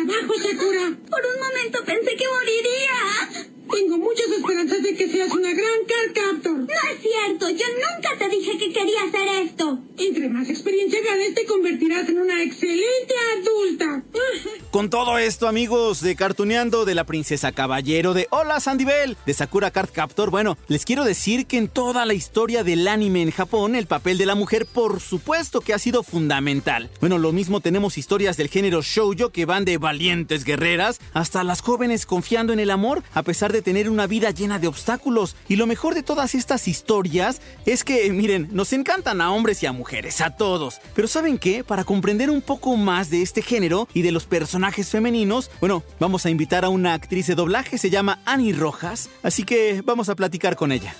¡Qué 0.00 0.06
buen 0.06 0.08
trabajo, 0.08 0.34
Sakura! 0.38 0.96
Por 1.10 1.26
un 1.26 1.40
momento 1.40 1.84
pensé 1.84 2.16
que 2.16 2.24
moriría. 2.28 3.50
Tengo 3.72 3.98
muchas 3.98 4.26
esperanzas 4.26 4.82
de 4.82 4.94
que 4.96 5.08
seas 5.08 5.30
una 5.32 5.50
gran 5.52 5.80
card 5.86 6.14
captor. 6.14 6.58
No 6.58 6.66
es 6.66 7.00
cierto, 7.00 7.50
yo 7.50 7.66
nunca 7.74 8.18
te 8.18 8.28
dije 8.28 8.58
que 8.58 8.72
quería 8.72 9.04
hacer 9.08 9.46
esto. 9.46 9.78
Entre 9.96 10.28
más 10.28 10.48
experiencia 10.48 11.00
ganes, 11.04 11.34
te 11.34 11.46
convertirás 11.46 12.08
en 12.08 12.18
una 12.18 12.42
excelente 12.42 13.14
adulta. 13.38 14.04
Con 14.70 14.90
todo 14.90 15.18
esto, 15.18 15.48
amigos 15.48 16.00
de 16.00 16.16
Cartuneando, 16.16 16.84
de 16.84 16.94
la 16.94 17.04
Princesa 17.04 17.52
Caballero, 17.52 18.14
de 18.14 18.28
Hola 18.30 18.60
Sandy 18.60 18.84
Bell, 18.84 19.16
de 19.26 19.34
Sakura 19.34 19.70
Card 19.70 19.90
Captor, 19.92 20.30
bueno, 20.30 20.56
les 20.68 20.84
quiero 20.84 21.04
decir 21.04 21.46
que 21.46 21.58
en 21.58 21.68
toda 21.68 22.06
la 22.06 22.14
historia 22.14 22.64
del 22.64 22.86
anime 22.88 23.22
en 23.22 23.30
Japón, 23.30 23.74
el 23.74 23.86
papel 23.86 24.18
de 24.18 24.26
la 24.26 24.34
mujer, 24.34 24.66
por 24.66 25.00
supuesto 25.00 25.60
que 25.60 25.74
ha 25.74 25.78
sido 25.78 26.02
fundamental. 26.02 26.90
Bueno, 27.00 27.18
lo 27.18 27.32
mismo 27.32 27.60
tenemos 27.60 27.98
historias 27.98 28.36
del 28.36 28.48
género 28.48 28.82
shoujo 28.82 29.30
que 29.30 29.44
van 29.44 29.64
de 29.64 29.78
valientes 29.78 30.44
guerreras 30.44 31.00
hasta 31.12 31.44
las 31.44 31.60
jóvenes 31.60 32.06
confiando 32.06 32.52
en 32.52 32.60
el 32.60 32.70
amor 32.70 33.02
a 33.12 33.22
pesar 33.22 33.52
de 33.52 33.59
tener 33.62 33.90
una 33.90 34.06
vida 34.06 34.30
llena 34.30 34.58
de 34.58 34.68
obstáculos. 34.68 35.36
Y 35.48 35.56
lo 35.56 35.66
mejor 35.66 35.94
de 35.94 36.02
todas 36.02 36.34
estas 36.34 36.68
historias 36.68 37.40
es 37.66 37.84
que, 37.84 38.10
miren, 38.12 38.48
nos 38.52 38.72
encantan 38.72 39.20
a 39.20 39.32
hombres 39.32 39.62
y 39.62 39.66
a 39.66 39.72
mujeres, 39.72 40.20
a 40.20 40.36
todos. 40.36 40.80
Pero 40.94 41.08
¿saben 41.08 41.38
qué? 41.38 41.64
Para 41.64 41.84
comprender 41.84 42.30
un 42.30 42.42
poco 42.42 42.76
más 42.76 43.10
de 43.10 43.22
este 43.22 43.42
género 43.42 43.88
y 43.94 44.02
de 44.02 44.12
los 44.12 44.26
personajes 44.26 44.88
femeninos, 44.88 45.50
bueno, 45.60 45.82
vamos 45.98 46.26
a 46.26 46.30
invitar 46.30 46.64
a 46.64 46.68
una 46.68 46.94
actriz 46.94 47.26
de 47.26 47.34
doblaje, 47.34 47.78
se 47.78 47.90
llama 47.90 48.20
Annie 48.24 48.52
Rojas, 48.52 49.08
así 49.22 49.44
que 49.44 49.82
vamos 49.84 50.08
a 50.08 50.16
platicar 50.16 50.56
con 50.56 50.72
ella. 50.72 50.94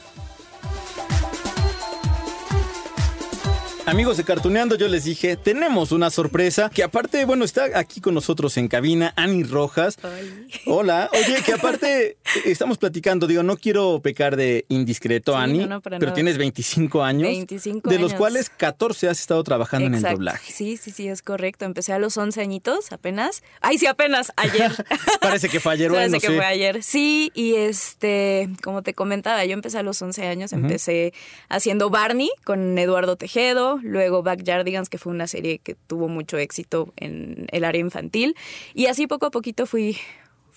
Amigos 3.91 4.19
de 4.19 4.23
Cartuneando, 4.23 4.77
yo 4.77 4.87
les 4.87 5.03
dije, 5.03 5.37
tenemos 5.37 5.91
una 5.91 6.11
sorpresa 6.11 6.71
que 6.73 6.85
aparte, 6.85 7.25
bueno, 7.25 7.45
está 7.45 7.77
aquí 7.77 8.01
con 8.01 8.15
nosotros 8.15 8.57
en 8.57 8.69
cabina 8.69 9.13
Ani 9.17 9.43
Rojas. 9.43 9.99
Hola. 10.65 11.11
Oye, 11.13 11.43
que 11.45 11.55
aparte 11.55 12.17
estamos 12.45 12.79
platicando, 12.79 13.27
digo, 13.27 13.43
no 13.43 13.57
quiero 13.57 14.01
pecar 14.01 14.37
de 14.37 14.65
indiscreto, 14.69 15.37
Ani, 15.37 15.69
pero 15.99 16.13
tienes 16.13 16.39
25 16.39 17.03
años. 17.03 17.31
25 17.31 17.91
de 17.91 17.99
los 17.99 18.15
cuales 18.15 18.49
14 18.49 19.09
has 19.09 19.19
estado 19.19 19.43
trabajando 19.43 19.89
en 19.89 19.97
el 19.97 20.03
doblaje. 20.03 20.53
Sí, 20.53 20.77
sí, 20.77 20.93
sí, 20.93 21.09
es 21.09 21.21
correcto. 21.21 21.65
Empecé 21.65 21.93
a 21.93 21.99
los 21.99 22.17
11 22.17 22.41
añitos 22.41 22.93
apenas. 22.93 23.43
Ay, 23.61 23.79
sí, 23.79 23.87
apenas, 23.87 24.33
ayer. 24.37 24.71
Parece 25.21 25.49
que 25.49 25.59
fue 25.59 25.73
ayer, 25.73 25.91
Parece 25.91 26.21
que 26.21 26.29
fue 26.29 26.45
ayer. 26.45 26.85
Sí, 26.85 27.33
y 27.35 27.57
este, 27.57 28.51
como 28.63 28.85
te 28.85 28.95
comentaba, 28.95 29.45
yo 29.45 29.53
empecé 29.53 29.79
a 29.79 29.83
los 29.83 30.01
11 30.01 30.29
años, 30.29 30.53
empecé 30.53 31.13
haciendo 31.49 31.91
Barney 31.91 32.31
con 32.45 32.79
Eduardo 32.79 33.17
Tejedo, 33.17 33.80
luego 33.83 34.23
Backyardigans, 34.23 34.89
que 34.89 34.99
fue 34.99 35.13
una 35.13 35.27
serie 35.27 35.59
que 35.59 35.75
tuvo 35.75 36.09
mucho 36.09 36.39
éxito 36.39 36.93
en 36.97 37.47
el 37.53 37.65
área 37.65 37.81
infantil, 37.81 38.37
y 38.75 38.87
así 38.87 39.07
poco 39.07 39.27
a 39.27 39.31
poquito 39.31 39.67
fui 39.67 39.97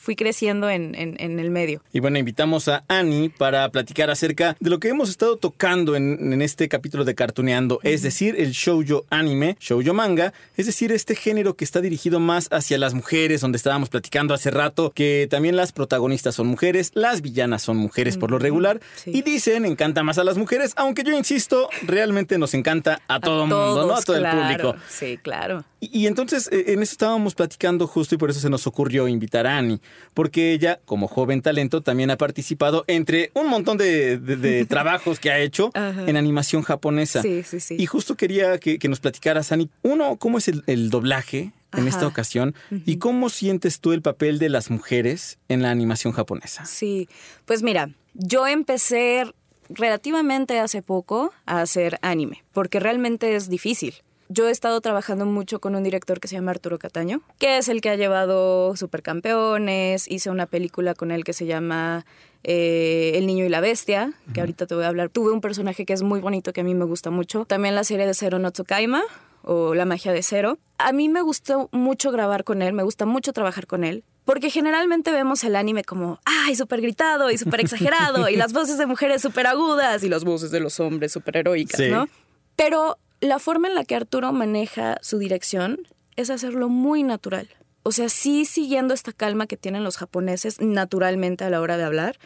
fui 0.04 0.18
creciendo 0.18 0.70
en, 0.70 0.96
en, 0.96 1.40
el 1.40 1.50
medio. 1.50 1.82
Y 1.94 2.02
bueno, 2.02 2.18
invitamos 2.18 2.68
a 2.68 2.84
Annie 2.90 3.30
para 3.30 3.70
platicar 3.70 4.10
acerca 4.10 4.58
de 4.60 4.70
lo 4.70 4.78
que 4.78 4.90
hemos 4.90 5.10
estado 5.10 5.38
tocando 5.38 5.96
en, 5.96 6.42
este 6.42 6.68
capítulo 6.68 7.06
de 7.06 7.16
Cartuneando, 7.16 7.80
es 7.84 8.02
decir, 8.02 8.36
el 8.38 8.52
shoujo 8.52 9.06
anime, 9.10 9.56
shoujo 9.62 9.94
manga, 9.94 10.34
es 10.58 10.66
decir, 10.66 10.92
este 10.92 11.16
género 11.16 11.54
que 11.54 11.64
está 11.64 11.80
dirigido 11.80 12.20
más 12.20 12.50
hacia 12.52 12.78
las 12.78 12.94
mujeres, 12.94 13.40
donde 13.40 13.56
estábamos 13.56 13.88
platicando 13.88 14.34
hace 14.34 14.52
rato 14.52 14.92
que 14.94 15.28
también 15.30 15.56
las 15.56 15.72
protagonistas 15.72 16.36
son 16.36 16.48
mujeres, 16.48 16.92
las 16.96 17.22
villanas 17.22 17.62
son 17.62 17.78
mujeres 17.78 18.18
por 18.18 18.30
lo 18.30 18.40
regular, 18.40 18.82
y 19.06 19.22
dicen 19.22 19.66
encanta 19.66 20.04
más 20.04 20.18
a 20.18 20.26
las 20.26 20.38
mujeres, 20.38 20.74
aunque 20.76 21.04
yo 21.04 21.18
insisto, 21.18 21.70
realmente 21.84 22.38
nos 22.38 22.54
encanta 22.54 23.00
a 23.08 23.22
todo 23.22 23.44
el 23.44 23.50
mundo, 23.50 23.88
¿no? 23.88 23.96
A 23.96 24.02
todo 24.02 24.18
el 24.18 24.30
público. 24.30 24.76
Sí, 24.90 25.18
claro. 25.22 25.64
Y, 25.84 26.00
y 26.04 26.08
entonces 26.08 26.50
eh, 26.52 26.66
en 26.68 26.82
eso 26.82 26.94
estábamos 26.94 27.36
platicando 27.36 27.88
justo 27.88 28.16
y 28.16 28.18
por 28.18 28.30
eso 28.30 28.40
se 28.40 28.50
nos 28.50 28.68
ocurrió 28.68 29.08
invitar 29.08 29.46
a 29.48 29.58
Annie 29.58 29.82
porque 30.14 30.54
ella, 30.54 30.80
como 30.86 31.08
joven 31.08 31.42
talento, 31.42 31.82
también 31.82 32.10
ha 32.10 32.18
participado 32.18 32.86
entre 32.88 33.32
un 33.34 33.50
montón 33.50 33.78
de, 33.78 34.66
trabajos 34.70 35.20
que 35.20 35.32
ha 35.32 35.40
hecho 35.40 35.72
en 35.76 36.16
animación 36.16 36.62
japonesa. 36.62 37.22
Sí, 37.22 37.44
sí, 37.44 37.60
sí. 37.60 37.76
Y 37.78 37.86
justo 37.86 38.16
quería 38.16 38.58
que, 38.60 38.80
nos 38.88 39.00
platicaras, 39.00 39.52
Ani, 39.52 39.70
uno, 39.82 40.16
¿cómo 40.18 40.38
es 40.38 40.48
el, 40.48 40.90
doblaje? 40.90 41.52
en 41.76 41.88
esta 41.88 42.06
ocasión. 42.06 42.54
¿Y 42.86 42.98
cómo 42.98 43.30
sientes 43.30 43.80
tú 43.80 43.94
el 43.94 44.04
papel 44.04 44.38
de 44.38 44.48
las 44.48 44.70
mujeres 44.70 45.40
en 45.50 45.64
la 45.64 45.72
animación 45.72 46.14
japonesa? 46.14 46.66
Sí, 46.66 47.10
pues 47.46 47.64
mira, 47.64 47.90
yo 48.14 48.46
empecé 48.46 49.26
relativamente 49.70 50.60
hace 50.60 50.84
poco 50.84 51.34
a 51.48 51.62
hacer 51.62 51.98
anime, 52.04 52.44
porque 52.54 52.80
realmente 52.80 53.36
es 53.36 53.50
difícil. 53.50 53.96
Yo 54.34 54.48
he 54.48 54.52
estado 54.52 54.82
trabajando 54.82 55.28
mucho 55.28 55.60
con 55.60 55.76
un 55.76 55.84
director 55.84 56.20
que 56.20 56.28
se 56.28 56.34
llama 56.34 56.50
Arturo 56.50 56.80
Cataño, 56.80 57.22
que 57.38 57.60
es 57.60 57.70
el 57.70 57.82
que 57.82 57.92
ha 57.92 57.96
llevado 57.96 58.76
Supercampeones, 58.76 60.10
hice 60.10 60.32
una 60.32 60.48
película 60.48 60.96
con 60.96 61.12
él 61.12 61.24
que 61.24 61.34
se 61.34 61.46
llama 61.46 62.04
eh, 62.44 63.12
El 63.14 63.28
niño 63.28 63.46
y 63.46 63.50
la 63.50 63.62
bestia, 63.62 64.14
que 64.34 64.40
ahorita 64.40 64.66
te 64.66 64.74
voy 64.74 64.86
a 64.86 64.88
hablar. 64.88 65.10
Tuve 65.10 65.32
un 65.32 65.40
personaje 65.40 65.86
que 65.86 65.94
es 65.94 66.02
muy 66.02 66.20
bonito, 66.20 66.52
que 66.52 66.62
a 66.62 66.64
mí 66.64 66.74
me 66.74 66.86
gusta 66.86 67.12
mucho. 67.12 67.46
También 67.46 67.76
la 67.76 67.84
serie 67.84 68.08
de 68.08 68.16
Zero 68.16 68.40
no 68.40 68.50
Tsukaima, 68.50 69.04
o 69.44 69.76
La 69.76 69.86
magia 69.86 70.12
de 70.12 70.24
Cero. 70.24 70.58
A 70.80 70.94
mí 70.94 71.10
me 71.10 71.22
gustó 71.22 71.70
mucho 71.72 72.12
grabar 72.12 72.44
con 72.44 72.64
él, 72.64 72.74
me 72.74 72.82
gusta 72.82 73.06
mucho 73.06 73.34
trabajar 73.34 73.68
con 73.68 73.84
él. 73.84 74.04
Porque 74.26 74.50
generalmente 74.50 75.12
vemos 75.12 75.44
el 75.44 75.56
anime 75.56 75.84
como, 75.84 76.20
ay, 76.26 76.56
súper 76.56 76.82
gritado 76.82 77.30
y 77.30 77.38
súper 77.38 77.60
exagerado, 77.60 78.30
y 78.30 78.36
las 78.36 78.52
voces 78.52 78.80
de 78.80 78.88
mujeres 78.88 79.22
súper 79.22 79.46
agudas, 79.46 80.04
y 80.04 80.10
las 80.10 80.24
voces 80.24 80.50
de 80.50 80.60
los 80.60 80.80
hombres 80.80 81.12
súper 81.12 81.38
heroicas, 81.38 81.82
¿no? 81.82 82.08
Pero 82.56 82.98
la 83.24 83.40
forma 83.40 83.70
en 83.70 83.76
la 83.76 83.86
que 83.86 83.96
Arturo 83.96 84.34
maneja 84.34 84.98
su 85.02 85.18
dirección 85.18 85.88
es 86.18 86.30
hacerlo 86.30 86.68
muy 86.68 87.04
natural. 87.04 87.48
O 87.82 87.94
sea, 87.94 88.10
sí 88.10 88.44
siguiendo 88.44 88.94
esta 88.94 89.14
calma 89.14 89.48
que 89.48 89.56
tienen 89.56 89.84
los 89.84 89.98
japoneses 89.98 90.60
naturalmente 90.60 91.46
a 91.46 91.50
la 91.50 91.62
hora 91.62 91.78
de 91.78 91.86
hablar, 91.86 92.20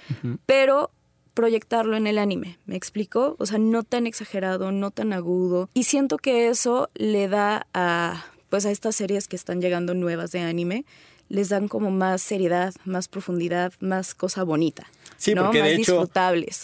pero 0.48 0.92
proyectarlo 1.36 1.98
en 1.98 2.08
el 2.08 2.18
anime, 2.18 2.58
¿me 2.66 2.76
explico? 2.76 3.36
O 3.38 3.46
sea, 3.46 3.60
no 3.60 3.84
tan 3.84 4.08
exagerado, 4.08 4.72
no 4.72 4.90
tan 4.90 5.14
agudo. 5.14 5.70
Y 5.76 5.84
siento 5.84 6.18
que 6.18 6.50
eso 6.50 6.90
le 6.96 7.28
da 7.28 7.68
a, 7.76 8.26
pues 8.50 8.66
a 8.66 8.72
estas 8.72 8.96
series 8.96 9.28
que 9.28 9.36
están 9.36 9.62
llegando 9.62 9.94
nuevas 9.94 10.32
de 10.32 10.40
anime, 10.40 10.84
les 11.30 11.50
dan 11.50 11.68
como 11.68 11.92
más 11.92 12.22
seriedad, 12.22 12.74
más 12.86 13.08
profundidad, 13.08 13.74
más 13.80 14.16
cosa 14.16 14.44
bonita. 14.44 14.88
Sí, 15.18 15.34
porque 15.36 15.62
de 15.62 15.76
hecho 15.76 16.08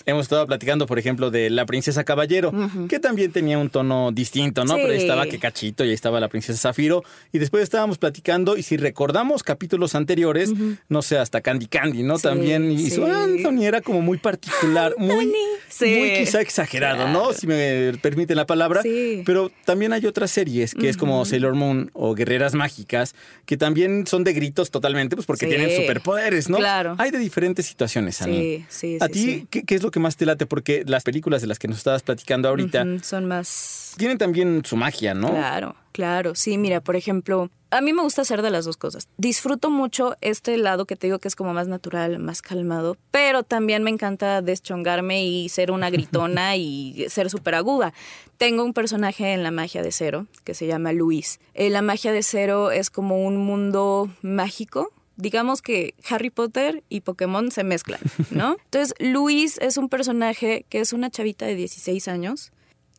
hemos 0.06 0.24
estado 0.24 0.46
platicando, 0.46 0.86
por 0.86 1.00
ejemplo, 1.00 1.32
de 1.32 1.50
La 1.50 1.66
Princesa 1.66 2.04
Caballero, 2.04 2.54
que 2.88 3.00
también 3.00 3.32
tenía 3.32 3.58
un 3.58 3.70
tono 3.70 4.12
distinto, 4.12 4.64
¿no? 4.66 4.76
Pero 4.76 4.92
ahí 4.92 5.00
estaba 5.00 5.26
que 5.26 5.40
cachito 5.40 5.84
y 5.84 5.90
ahí 5.90 5.94
estaba 5.94 6.20
la 6.20 6.28
Princesa 6.28 6.60
Zafiro. 6.60 7.04
Y 7.32 7.40
después 7.40 7.64
estábamos 7.64 7.98
platicando, 7.98 8.56
y 8.58 8.64
si 8.64 8.78
recordamos 8.78 9.44
capítulos 9.44 9.96
anteriores, 9.96 10.52
no 10.88 11.02
sé, 11.02 11.18
hasta 11.18 11.42
Candy 11.42 11.68
Candy, 11.68 12.04
¿no? 12.04 12.20
también 12.20 12.72
y 12.72 12.90
su 12.90 13.06
Anthony 13.06 13.64
era 13.64 13.82
como 13.82 14.02
muy 14.02 14.18
particular, 14.18 14.94
muy, 14.98 15.26
muy 15.26 16.14
quizá 16.20 16.42
exagerado, 16.42 17.08
¿no? 17.08 17.34
Si 17.34 17.48
me 17.48 17.94
permiten 18.02 18.38
la 18.38 18.46
palabra. 18.46 18.82
Pero 19.26 19.52
también 19.66 19.94
hay 19.94 20.06
otras 20.06 20.32
series, 20.32 20.76
que 20.76 20.90
es 20.90 20.98
como 20.98 21.26
Sailor 21.26 21.56
Moon 21.56 21.90
o 21.94 22.14
Guerreras 22.14 22.54
Mágicas, 22.54 23.16
que 23.46 23.58
también 23.58 24.06
son 24.06 24.24
de 24.24 24.34
gritos 24.34 24.53
totalmente, 24.54 25.16
pues 25.16 25.26
porque 25.26 25.48
tienen 25.48 25.76
superpoderes, 25.76 26.50
¿no? 26.50 26.58
Claro. 26.58 26.96
Hay 26.98 27.12
de 27.12 27.18
diferentes 27.18 27.66
situaciones, 27.66 28.22
Ani. 28.22 28.38
Sí, 28.38 28.66
sí, 28.70 28.98
¿A 29.02 29.08
ti 29.08 29.48
¿qué, 29.50 29.76
es 29.76 29.84
lo 29.84 29.92
que 29.92 30.00
más 30.00 30.16
te 30.16 30.26
late? 30.26 30.46
Porque 30.46 30.84
las 30.86 31.04
películas 31.04 31.42
de 31.42 31.48
las 31.48 31.60
que 31.60 31.68
nos 31.68 31.78
estabas 31.78 32.04
platicando 32.04 32.50
ahorita... 32.50 32.86
son 33.02 33.26
más... 33.26 33.94
Tienen 33.98 34.18
también 34.18 34.64
su 34.66 34.76
magia, 34.76 35.14
¿no? 35.14 35.30
Claro, 35.30 35.76
claro. 35.92 36.36
Sí, 36.36 36.58
mira, 36.58 36.82
por 36.82 36.96
ejemplo, 36.96 37.52
a 37.74 37.82
mí 37.82 37.92
me 37.92 38.04
gusta 38.04 38.22
hacer 38.22 38.42
de 38.42 38.52
las 38.52 38.66
dos 38.66 38.78
cosas. 38.78 39.08
Disfruto 39.18 39.70
mucho 39.70 40.16
este 40.22 40.58
lado 40.58 40.86
que 40.86 40.96
te 40.96 41.08
digo 41.08 41.20
que 41.20 41.28
es 41.28 41.36
como 41.36 41.54
más 41.54 41.68
natural, 41.68 42.20
más 42.20 42.42
calmado, 42.42 42.98
pero 43.12 43.44
también 43.44 43.84
me 43.84 43.90
encanta 43.90 44.42
deschongarme 44.42 45.26
y 45.26 45.50
ser 45.50 45.72
una 45.72 45.90
gritona 45.92 46.56
y 46.56 47.06
ser 47.10 47.30
súper 47.30 47.56
aguda. 47.56 47.94
Tengo 48.38 48.64
un 48.64 48.74
personaje 48.74 49.34
en 49.34 49.44
la 49.44 49.52
magia 49.52 49.82
de 49.82 49.92
cero 49.92 50.28
que 50.44 50.54
se 50.54 50.68
llama 50.68 50.94
Luis. 50.94 51.40
Eh, 51.54 51.70
la 51.70 51.82
magia 51.82 52.12
de 52.12 52.24
cero 52.24 52.72
es 52.72 52.90
como 52.90 53.26
un 53.26 53.38
mundo 53.38 54.10
mágico 54.22 54.92
digamos 55.16 55.62
que 55.62 55.94
Harry 56.10 56.32
Potter 56.32 56.84
y 56.90 57.02
Pokémon 57.02 57.52
se 57.52 57.64
mezclan, 57.64 58.00
¿no? 58.32 58.58
Entonces, 58.66 58.96
Luis 58.98 59.60
es 59.60 59.78
un 59.78 59.88
personaje 59.88 60.66
que 60.70 60.80
es 60.80 60.92
una 60.92 61.12
chavita 61.12 61.46
de 61.46 61.54
16 61.54 62.08
años, 62.08 62.52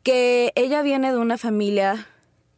que 0.05 0.53
ella 0.55 0.83
viene 0.83 1.11
de 1.11 1.19
una 1.19 1.39
familia 1.39 2.07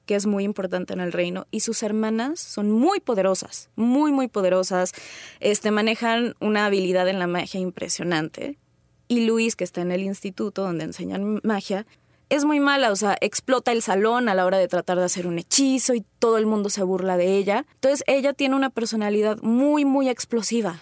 que 0.07 0.15
es 0.15 0.27
muy 0.27 0.45
importante 0.45 0.95
en 0.95 1.01
el 1.01 1.13
reino 1.13 1.47
y 1.51 1.61
sus 1.61 1.83
hermanas 1.83 2.41
son 2.41 2.71
muy 2.71 3.01
poderosas, 3.01 3.69
muy 3.77 4.13
muy 4.13 4.29
poderosas, 4.29 4.93
este 5.41 5.71
manejan 5.71 6.35
una 6.41 6.67
habilidad 6.67 7.09
en 7.09 7.19
la 7.19 7.27
magia 7.27 7.61
impresionante. 7.61 8.57
Y 9.09 9.27
Luis, 9.27 9.55
que 9.55 9.65
está 9.65 9.83
en 9.83 9.93
el 9.93 10.03
instituto 10.03 10.63
donde 10.63 10.85
enseñan 10.85 11.41
magia, 11.45 11.87
es 12.29 12.45
muy 12.45 12.59
mala, 12.59 12.91
o 12.91 12.97
sea, 12.97 13.17
explota 13.21 13.71
el 13.71 13.83
salón 13.83 14.29
a 14.29 14.35
la 14.35 14.47
hora 14.47 14.59
de 14.59 14.67
tratar 14.67 14.99
de 14.99 15.05
hacer 15.05 15.27
un 15.27 15.39
hechizo 15.39 15.95
y 15.95 16.05
todo 16.19 16.39
el 16.39 16.47
mundo 16.47 16.71
se 16.71 16.83
burla 16.83 17.17
de 17.17 17.37
ella. 17.37 17.67
Entonces 17.75 18.03
ella 18.07 18.33
tiene 18.33 18.57
una 18.57 18.71
personalidad 18.71 19.39
muy, 19.43 19.85
muy 19.85 20.09
explosiva, 20.09 20.81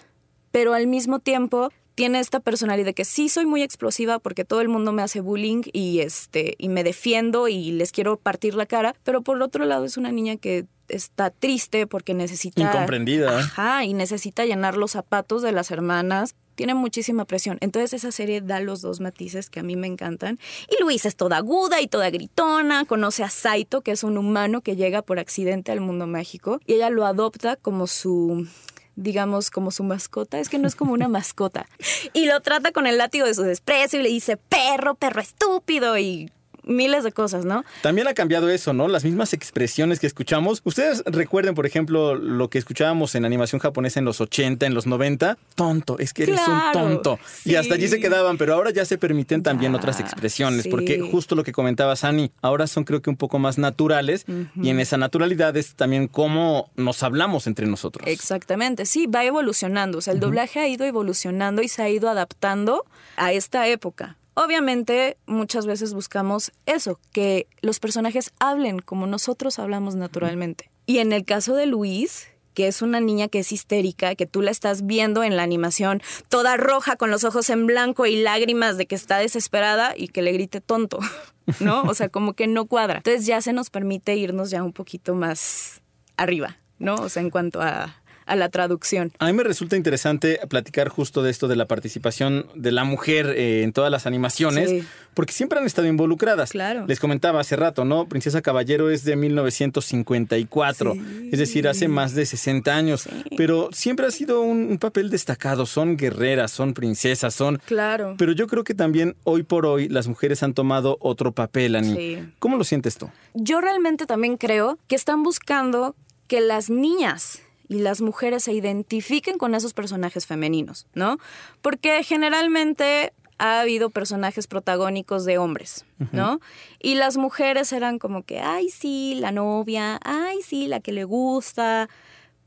pero 0.51 0.73
al 0.73 0.87
mismo 0.87 1.19
tiempo 1.19 1.69
tiene 1.95 2.19
esta 2.19 2.39
personalidad 2.39 2.85
de 2.85 2.93
que 2.93 3.05
sí 3.05 3.29
soy 3.29 3.45
muy 3.45 3.63
explosiva 3.63 4.19
porque 4.19 4.45
todo 4.45 4.61
el 4.61 4.69
mundo 4.69 4.91
me 4.91 5.01
hace 5.01 5.21
bullying 5.21 5.63
y 5.71 5.99
este 5.99 6.55
y 6.57 6.69
me 6.69 6.83
defiendo 6.83 7.47
y 7.47 7.71
les 7.71 7.91
quiero 7.91 8.17
partir 8.17 8.53
la 8.53 8.65
cara, 8.65 8.95
pero 9.03 9.21
por 9.21 9.41
otro 9.41 9.65
lado 9.65 9.85
es 9.85 9.97
una 9.97 10.11
niña 10.11 10.35
que 10.35 10.65
está 10.89 11.31
triste 11.31 11.87
porque 11.87 12.13
necesita 12.13 12.61
incomprendida. 12.61 13.39
Ajá, 13.39 13.85
y 13.85 13.93
necesita 13.93 14.45
llenar 14.45 14.77
los 14.77 14.91
zapatos 14.91 15.41
de 15.41 15.51
las 15.51 15.71
hermanas 15.71 16.35
tiene 16.55 16.73
muchísima 16.73 17.25
presión. 17.25 17.57
Entonces 17.61 17.93
esa 17.93 18.11
serie 18.11 18.41
da 18.41 18.59
los 18.59 18.81
dos 18.81 19.01
matices 19.01 19.49
que 19.49 19.59
a 19.59 19.63
mí 19.63 19.75
me 19.75 19.87
encantan. 19.87 20.39
Y 20.69 20.81
Luis 20.81 21.05
es 21.05 21.15
toda 21.15 21.37
aguda 21.37 21.81
y 21.81 21.87
toda 21.87 22.09
gritona, 22.09 22.85
conoce 22.85 23.23
a 23.23 23.29
Saito, 23.29 23.81
que 23.81 23.91
es 23.91 24.03
un 24.03 24.17
humano 24.17 24.61
que 24.61 24.75
llega 24.75 25.01
por 25.01 25.19
accidente 25.19 25.71
al 25.71 25.81
mundo 25.81 26.07
mágico, 26.07 26.59
y 26.65 26.73
ella 26.73 26.89
lo 26.89 27.05
adopta 27.05 27.57
como 27.57 27.87
su 27.87 28.47
digamos, 28.95 29.51
como 29.51 29.71
su 29.71 29.83
mascota. 29.83 30.39
Es 30.39 30.49
que 30.49 30.57
no 30.57 30.67
es 30.67 30.75
como 30.75 30.93
una 30.93 31.07
mascota. 31.07 31.67
Y 32.13 32.25
lo 32.25 32.39
trata 32.41 32.71
con 32.71 32.87
el 32.87 32.97
látigo 32.97 33.25
de 33.25 33.33
su 33.33 33.43
desprecio 33.43 33.99
y 33.99 34.03
le 34.03 34.09
dice 34.09 34.37
perro, 34.37 34.95
perro 34.95 35.21
estúpido 35.21 35.97
y 35.97 36.31
miles 36.65 37.03
de 37.03 37.11
cosas, 37.11 37.45
¿no? 37.45 37.63
También 37.81 38.07
ha 38.07 38.13
cambiado 38.13 38.49
eso, 38.49 38.73
¿no? 38.73 38.87
Las 38.87 39.03
mismas 39.03 39.33
expresiones 39.33 39.99
que 39.99 40.07
escuchamos. 40.07 40.61
Ustedes 40.63 41.03
recuerden, 41.05 41.55
por 41.55 41.65
ejemplo, 41.65 42.15
lo 42.15 42.49
que 42.49 42.57
escuchábamos 42.57 43.15
en 43.15 43.25
animación 43.25 43.59
japonesa 43.59 43.99
en 43.99 44.05
los 44.05 44.21
80, 44.21 44.65
en 44.65 44.73
los 44.73 44.87
90. 44.87 45.37
Tonto, 45.55 45.97
es 45.99 46.13
que 46.13 46.23
eres 46.23 46.41
un 46.47 46.61
tonto. 46.73 47.19
Y 47.43 47.55
hasta 47.55 47.75
allí 47.75 47.87
se 47.87 47.99
quedaban, 47.99 48.37
pero 48.37 48.53
ahora 48.53 48.71
ya 48.71 48.85
se 48.85 48.97
permiten 48.97 49.43
también 49.43 49.75
otras 49.75 49.99
expresiones, 49.99 50.67
porque 50.67 50.99
justo 50.99 51.35
lo 51.35 51.43
que 51.43 51.51
comentaba 51.51 51.95
Sani, 51.95 52.31
ahora 52.41 52.67
son 52.67 52.83
creo 52.83 53.01
que 53.01 53.09
un 53.09 53.17
poco 53.17 53.39
más 53.39 53.57
naturales 53.57 54.25
y 54.55 54.69
en 54.69 54.79
esa 54.79 54.97
naturalidad 54.97 55.55
es 55.57 55.75
también 55.75 56.07
cómo 56.07 56.69
nos 56.75 57.03
hablamos 57.03 57.47
entre 57.47 57.67
nosotros. 57.67 58.07
Exactamente, 58.07 58.85
sí, 58.85 59.07
va 59.07 59.23
evolucionando. 59.23 59.99
O 59.99 60.01
sea, 60.01 60.13
el 60.13 60.19
doblaje 60.19 60.59
ha 60.59 60.67
ido 60.67 60.85
evolucionando 60.85 61.61
y 61.61 61.67
se 61.67 61.81
ha 61.81 61.89
ido 61.89 62.09
adaptando 62.09 62.85
a 63.17 63.33
esta 63.33 63.67
época. 63.67 64.17
Obviamente 64.35 65.17
muchas 65.25 65.65
veces 65.65 65.93
buscamos 65.93 66.51
eso, 66.65 66.99
que 67.13 67.47
los 67.61 67.79
personajes 67.79 68.33
hablen 68.39 68.79
como 68.79 69.07
nosotros 69.07 69.59
hablamos 69.59 69.95
naturalmente. 69.95 70.69
Y 70.85 70.99
en 70.99 71.13
el 71.13 71.23
caso 71.23 71.55
de 71.55 71.65
Luis, 71.65 72.27
que 72.53 72.67
es 72.67 72.81
una 72.81 72.99
niña 72.99 73.29
que 73.29 73.39
es 73.39 73.51
histérica, 73.53 74.15
que 74.15 74.25
tú 74.25 74.41
la 74.41 74.51
estás 74.51 74.85
viendo 74.85 75.23
en 75.23 75.37
la 75.37 75.43
animación 75.43 76.01
toda 76.27 76.57
roja 76.57 76.97
con 76.97 77.11
los 77.11 77.23
ojos 77.23 77.49
en 77.49 77.65
blanco 77.65 78.05
y 78.05 78.17
lágrimas 78.17 78.77
de 78.77 78.87
que 78.87 78.95
está 78.95 79.19
desesperada 79.19 79.93
y 79.95 80.09
que 80.09 80.21
le 80.21 80.33
grite 80.33 80.59
tonto, 80.59 80.99
¿no? 81.61 81.83
O 81.83 81.93
sea, 81.93 82.09
como 82.09 82.33
que 82.33 82.47
no 82.47 82.65
cuadra. 82.65 82.97
Entonces 82.97 83.25
ya 83.25 83.39
se 83.41 83.53
nos 83.53 83.69
permite 83.69 84.15
irnos 84.15 84.49
ya 84.49 84.63
un 84.63 84.73
poquito 84.73 85.15
más 85.15 85.81
arriba, 86.17 86.57
¿no? 86.77 86.95
O 86.95 87.07
sea, 87.07 87.21
en 87.21 87.29
cuanto 87.29 87.61
a 87.61 88.01
a 88.25 88.35
la 88.35 88.49
traducción. 88.49 89.11
A 89.19 89.27
mí 89.27 89.33
me 89.33 89.43
resulta 89.43 89.75
interesante 89.75 90.39
platicar 90.49 90.89
justo 90.89 91.23
de 91.23 91.31
esto 91.31 91.47
de 91.47 91.55
la 91.55 91.67
participación 91.67 92.47
de 92.55 92.71
la 92.71 92.83
mujer 92.83 93.27
eh, 93.27 93.63
en 93.63 93.71
todas 93.71 93.91
las 93.91 94.05
animaciones, 94.05 94.85
porque 95.13 95.33
siempre 95.33 95.59
han 95.59 95.65
estado 95.65 95.87
involucradas. 95.87 96.51
Claro. 96.51 96.85
Les 96.87 96.99
comentaba 96.99 97.39
hace 97.39 97.55
rato, 97.55 97.85
¿no? 97.85 98.07
Princesa 98.07 98.41
Caballero 98.41 98.89
es 98.89 99.03
de 99.03 99.15
1954, 99.15 100.95
es 101.31 101.39
decir, 101.39 101.67
hace 101.67 101.87
más 101.87 102.15
de 102.15 102.25
60 102.25 102.75
años, 102.75 103.07
pero 103.37 103.69
siempre 103.71 104.07
ha 104.07 104.11
sido 104.11 104.41
un, 104.41 104.77
papel 104.79 105.09
destacado. 105.09 105.65
Son 105.65 105.95
guerreras, 105.95 106.51
son 106.51 106.73
princesas, 106.73 107.33
son. 107.33 107.61
Claro. 107.65 108.15
Pero 108.17 108.33
yo 108.33 108.45
creo 108.47 108.63
que 108.63 108.73
también 108.73 109.15
hoy 109.23 109.43
por 109.43 109.65
hoy 109.65 109.87
las 109.87 110.07
mujeres 110.07 110.43
han 110.43 110.53
tomado 110.53 110.97
otro 110.99 111.31
papel, 111.31 111.75
Ani. 111.75 111.95
Sí. 111.95 112.23
¿Cómo 112.39 112.57
lo 112.57 112.63
sientes 112.63 112.97
tú? 112.97 113.09
Yo 113.33 113.61
realmente 113.61 114.05
también 114.05 114.37
creo 114.37 114.77
que 114.87 114.95
están 114.95 115.23
buscando 115.23 115.95
que 116.27 116.41
las 116.41 116.69
niñas 116.69 117.41
y 117.67 117.79
las 117.79 118.01
mujeres 118.01 118.43
se 118.43 118.53
identifiquen 118.53 119.37
con 119.37 119.55
esos 119.55 119.73
personajes 119.73 120.25
femeninos, 120.25 120.87
¿no? 120.93 121.17
Porque 121.61 122.03
generalmente 122.03 123.13
ha 123.37 123.61
habido 123.61 123.89
personajes 123.89 124.47
protagónicos 124.47 125.25
de 125.25 125.37
hombres, 125.37 125.85
¿no? 126.11 126.39
Y 126.79 126.95
las 126.95 127.17
mujeres 127.17 127.73
eran 127.73 127.99
como 127.99 128.23
que, 128.23 128.39
ay, 128.39 128.69
sí, 128.69 129.15
la 129.19 129.31
novia, 129.31 129.99
ay, 130.03 130.41
sí, 130.41 130.67
la 130.67 130.79
que 130.79 130.93
le 130.93 131.03
gusta. 131.03 131.89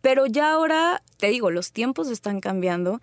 Pero 0.00 0.26
ya 0.26 0.52
ahora, 0.52 1.02
te 1.18 1.28
digo, 1.28 1.50
los 1.50 1.72
tiempos 1.72 2.08
están 2.08 2.40
cambiando 2.40 3.00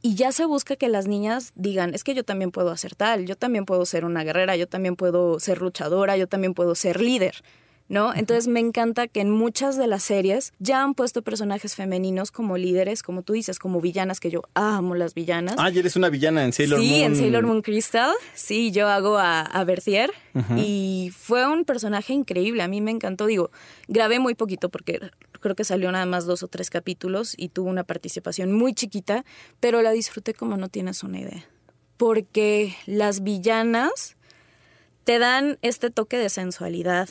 y 0.00 0.14
ya 0.14 0.32
se 0.32 0.44
busca 0.44 0.76
que 0.76 0.88
las 0.88 1.08
niñas 1.08 1.52
digan, 1.54 1.94
es 1.94 2.04
que 2.04 2.14
yo 2.14 2.24
también 2.24 2.50
puedo 2.50 2.70
hacer 2.70 2.94
tal, 2.94 3.24
yo 3.24 3.36
también 3.36 3.64
puedo 3.64 3.86
ser 3.86 4.04
una 4.04 4.22
guerrera, 4.22 4.54
yo 4.54 4.68
también 4.68 4.96
puedo 4.96 5.40
ser 5.40 5.62
luchadora, 5.62 6.16
yo 6.16 6.28
también 6.28 6.52
puedo 6.52 6.74
ser 6.74 7.00
líder, 7.00 7.42
¿no? 7.88 8.14
Entonces 8.14 8.48
me 8.48 8.60
encanta 8.60 9.08
que 9.08 9.20
en 9.20 9.30
muchas 9.30 9.76
de 9.76 9.86
las 9.86 10.02
series 10.02 10.52
ya 10.58 10.82
han 10.82 10.94
puesto 10.94 11.22
personajes 11.22 11.74
femeninos 11.74 12.30
como 12.30 12.56
líderes, 12.56 13.02
como 13.02 13.22
tú 13.22 13.34
dices, 13.34 13.58
como 13.58 13.80
villanas, 13.80 14.20
que 14.20 14.30
yo 14.30 14.42
amo 14.54 14.94
las 14.94 15.14
villanas. 15.14 15.56
Ah, 15.58 15.70
y 15.70 15.78
eres 15.78 15.96
una 15.96 16.08
villana 16.08 16.44
en 16.44 16.52
Sailor 16.52 16.78
Moon. 16.78 16.88
Sí, 16.88 17.02
en 17.02 17.16
Sailor 17.16 17.44
Moon 17.44 17.62
Crystal. 17.62 18.12
Sí, 18.34 18.70
yo 18.70 18.88
hago 18.88 19.18
a, 19.18 19.42
a 19.42 19.64
Berthier 19.64 20.12
y 20.56 21.12
fue 21.16 21.46
un 21.46 21.64
personaje 21.64 22.12
increíble. 22.12 22.62
A 22.62 22.68
mí 22.68 22.80
me 22.80 22.90
encantó. 22.90 23.26
Digo, 23.26 23.50
grabé 23.86 24.18
muy 24.18 24.34
poquito 24.34 24.68
porque 24.68 25.00
creo 25.40 25.54
que 25.54 25.64
salió 25.64 25.92
nada 25.92 26.06
más 26.06 26.24
dos 26.24 26.42
o 26.42 26.48
tres 26.48 26.70
capítulos 26.70 27.34
y 27.36 27.50
tuvo 27.50 27.68
una 27.68 27.84
participación 27.84 28.52
muy 28.52 28.72
chiquita, 28.72 29.24
pero 29.60 29.82
la 29.82 29.90
disfruté 29.90 30.32
como 30.32 30.56
no 30.56 30.68
tienes 30.68 31.02
una 31.02 31.20
idea. 31.20 31.44
Porque 31.98 32.74
las 32.86 33.22
villanas 33.22 34.16
te 35.04 35.18
dan 35.18 35.58
este 35.60 35.90
toque 35.90 36.16
de 36.16 36.30
sensualidad, 36.30 37.08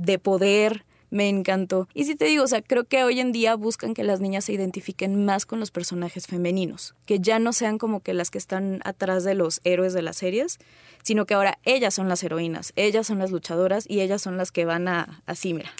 de 0.00 0.18
poder, 0.18 0.84
me 1.10 1.28
encantó. 1.28 1.88
Y 1.92 2.04
si 2.04 2.14
te 2.14 2.24
digo, 2.24 2.44
o 2.44 2.46
sea, 2.46 2.62
creo 2.62 2.84
que 2.84 3.02
hoy 3.04 3.20
en 3.20 3.32
día 3.32 3.54
buscan 3.56 3.94
que 3.94 4.04
las 4.04 4.20
niñas 4.20 4.44
se 4.44 4.52
identifiquen 4.52 5.24
más 5.24 5.44
con 5.44 5.60
los 5.60 5.70
personajes 5.70 6.26
femeninos, 6.26 6.94
que 7.04 7.18
ya 7.20 7.38
no 7.38 7.52
sean 7.52 7.78
como 7.78 8.00
que 8.00 8.14
las 8.14 8.30
que 8.30 8.38
están 8.38 8.80
atrás 8.84 9.24
de 9.24 9.34
los 9.34 9.60
héroes 9.64 9.92
de 9.92 10.02
las 10.02 10.16
series, 10.16 10.58
sino 11.02 11.26
que 11.26 11.34
ahora 11.34 11.58
ellas 11.64 11.94
son 11.94 12.08
las 12.08 12.22
heroínas, 12.22 12.72
ellas 12.76 13.06
son 13.06 13.18
las 13.18 13.30
luchadoras 13.30 13.84
y 13.88 14.00
ellas 14.00 14.22
son 14.22 14.36
las 14.36 14.52
que 14.52 14.64
van 14.64 14.88
a, 14.88 15.22
así, 15.26 15.52
mira, 15.52 15.72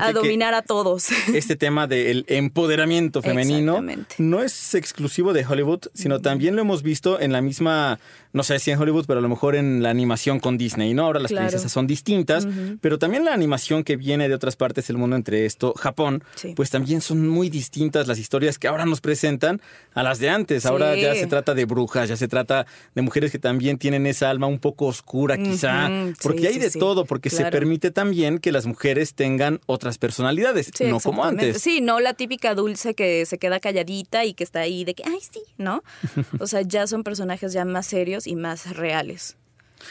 a 0.00 0.12
dominar 0.12 0.54
a 0.54 0.62
todos. 0.62 1.08
Este 1.34 1.56
tema 1.56 1.86
del 1.86 2.24
empoderamiento 2.28 3.22
femenino 3.22 3.80
no 4.18 4.42
es 4.42 4.74
exclusivo 4.74 5.32
de 5.32 5.46
Hollywood, 5.46 5.82
sino 5.94 6.20
también 6.20 6.56
lo 6.56 6.62
hemos 6.62 6.82
visto 6.82 7.20
en 7.20 7.32
la 7.32 7.40
misma 7.40 8.00
no 8.32 8.42
sé 8.42 8.58
si 8.58 8.70
en 8.70 8.78
Hollywood, 8.78 9.04
pero 9.06 9.18
a 9.18 9.22
lo 9.22 9.28
mejor 9.28 9.54
en 9.56 9.82
la 9.82 9.90
animación 9.90 10.40
con 10.40 10.56
Disney, 10.56 10.94
¿no? 10.94 11.04
Ahora 11.04 11.20
las 11.20 11.32
princesas 11.32 11.70
son 11.70 11.86
distintas, 11.86 12.46
pero 12.80 12.98
también 12.98 13.24
la 13.24 13.34
animación 13.34 13.84
que 13.84 13.96
viene 13.96 14.28
de 14.28 14.34
otras 14.34 14.56
partes 14.56 14.86
del 14.88 14.96
mundo, 14.96 15.16
entre 15.16 15.44
esto, 15.46 15.74
Japón, 15.76 16.24
pues 16.56 16.70
también 16.70 17.00
son 17.00 17.28
muy 17.28 17.50
distintas 17.50 18.06
las 18.08 18.18
historias 18.18 18.58
que 18.58 18.68
ahora 18.68 18.86
nos 18.86 19.00
presentan 19.00 19.60
a 19.94 20.02
las 20.02 20.18
de 20.18 20.30
antes. 20.30 20.66
Ahora 20.66 20.96
ya 20.96 21.14
se 21.14 21.26
trata 21.26 21.54
de 21.54 21.64
brujas, 21.64 22.08
ya 22.08 22.16
se 22.16 22.28
trata 22.28 22.66
de 22.94 23.02
mujeres 23.02 23.30
que 23.30 23.38
también 23.38 23.78
tienen 23.78 24.06
esa 24.06 24.30
alma 24.30 24.46
un 24.46 24.58
poco 24.58 24.86
oscura, 24.86 25.36
quizá, 25.36 25.90
porque 26.22 26.48
hay 26.48 26.58
de 26.58 26.70
todo, 26.70 27.04
porque 27.04 27.30
se 27.30 27.44
permite 27.46 27.90
también 27.90 28.38
que 28.38 28.52
las 28.52 28.66
mujeres 28.66 29.14
tengan 29.14 29.60
otras 29.66 29.98
personalidades, 29.98 30.70
no 30.80 31.00
como 31.00 31.24
antes. 31.24 31.60
Sí, 31.60 31.80
no 31.80 32.00
la 32.00 32.14
típica 32.14 32.54
dulce 32.54 32.94
que 32.94 33.26
se 33.26 33.38
queda 33.38 33.60
calladita 33.60 34.24
y 34.24 34.34
que 34.34 34.44
está 34.44 34.60
ahí 34.60 34.84
de 34.84 34.94
que, 34.94 35.02
ay, 35.06 35.18
sí, 35.20 35.40
¿no? 35.58 35.82
O 36.40 36.46
sea, 36.46 36.62
ya 36.62 36.86
son 36.86 37.04
personajes 37.04 37.52
ya 37.52 37.64
más 37.64 37.86
serios 37.86 38.21
y 38.26 38.36
más 38.36 38.76
reales. 38.76 39.36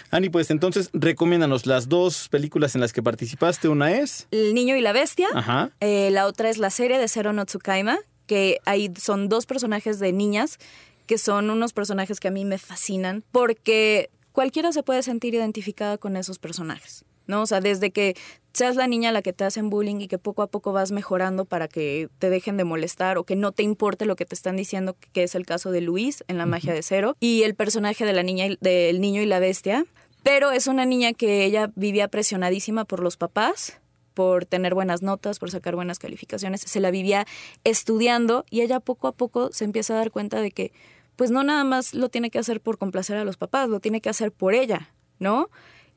Ani, 0.10 0.30
pues 0.30 0.52
entonces 0.52 0.90
recomiéndanos 0.94 1.66
las 1.66 1.90
dos 1.90 2.30
películas 2.30 2.76
en 2.76 2.82
las 2.82 2.94
que 2.94 3.04
participaste. 3.04 3.68
Una 3.68 3.92
es... 3.92 4.28
El 4.32 4.54
niño 4.54 4.76
y 4.76 4.82
la 4.82 4.94
bestia. 4.94 5.28
Ajá. 5.34 5.72
Eh, 5.80 6.10
la 6.12 6.28
otra 6.28 6.50
es 6.50 6.58
la 6.58 6.70
serie 6.70 6.98
de 6.98 7.08
Zero 7.08 7.34
no 7.34 7.46
Tsukaima, 7.46 8.00
que 8.26 8.60
ahí 8.66 8.92
son 8.98 9.28
dos 9.28 9.46
personajes 9.46 10.00
de 10.00 10.14
niñas 10.14 10.60
que 11.08 11.18
son 11.18 11.50
unos 11.50 11.74
personajes 11.74 12.22
que 12.22 12.30
a 12.30 12.32
mí 12.32 12.46
me 12.46 12.58
fascinan 12.58 13.24
porque 13.34 14.10
cualquiera 14.32 14.72
se 14.72 14.82
puede 14.82 15.04
sentir 15.04 15.34
identificada 15.34 15.98
con 15.98 16.16
esos 16.16 16.40
personajes. 16.40 17.04
¿No? 17.28 17.42
O 17.42 17.46
sea, 17.46 17.62
desde 17.62 17.92
que 17.92 18.16
seas 18.54 18.76
la 18.76 18.88
niña 18.88 19.10
a 19.10 19.12
la 19.12 19.22
que 19.22 19.34
te 19.34 19.44
hacen 19.44 19.70
bullying 19.70 20.02
y 20.02 20.08
que 20.08 20.18
poco 20.18 20.42
a 20.42 20.48
poco 20.48 20.74
vas 20.74 20.92
mejorando 20.92 21.46
para 21.46 21.68
que 21.68 22.10
te 22.20 22.30
dejen 22.30 22.58
de 22.58 22.64
molestar 22.64 23.18
o 23.18 23.24
que 23.24 23.36
no 23.36 23.52
te 23.52 23.64
importe 23.64 24.06
lo 24.06 24.16
que 24.16 24.26
te 24.26 24.36
están 24.36 24.58
diciendo, 24.58 24.96
que 25.14 25.24
es 25.24 25.36
el 25.36 25.46
caso 25.46 25.72
de 25.72 25.82
Luis 25.82 26.24
en 26.28 26.38
La 26.38 26.46
magia 26.46 26.74
de 26.74 26.84
cero, 26.84 27.16
y 27.20 27.44
el 27.44 27.56
personaje 27.56 28.06
de 28.06 28.14
la 28.14 28.24
niña 28.24 28.48
del 28.60 29.00
niño 29.00 29.22
y 29.22 29.26
la 29.26 29.40
bestia, 29.40 29.86
pero 30.24 30.52
es 30.52 30.68
una 30.68 30.86
niña 30.86 31.14
que 31.14 31.46
ella 31.46 31.72
vivía 31.76 32.08
presionadísima 32.08 32.86
por 32.86 33.02
los 33.02 33.18
papás 33.18 33.80
por 34.14 34.46
tener 34.46 34.74
buenas 34.74 35.02
notas, 35.02 35.40
por 35.40 35.52
sacar 35.52 35.76
buenas 35.76 35.98
calificaciones, 35.98 36.62
se 36.62 36.80
la 36.80 36.92
vivía 36.92 37.26
estudiando 37.64 38.46
y 38.50 38.62
ella 38.62 38.80
poco 38.80 39.08
a 39.08 39.14
poco 39.14 39.52
se 39.54 39.64
empieza 39.64 39.94
a 39.94 39.98
dar 39.98 40.12
cuenta 40.12 40.42
de 40.42 40.52
que 40.52 40.74
pues 41.16 41.32
no 41.32 41.44
nada 41.44 41.64
más 41.64 41.94
lo 41.94 42.10
tiene 42.10 42.30
que 42.30 42.40
hacer 42.40 42.62
por 42.62 42.78
complacer 42.78 43.18
a 43.18 43.24
los 43.24 43.38
papás, 43.38 43.70
lo 43.70 43.80
tiene 43.80 44.02
que 44.02 44.10
hacer 44.10 44.32
por 44.32 44.54
ella, 44.54 44.94
¿no? 45.20 45.50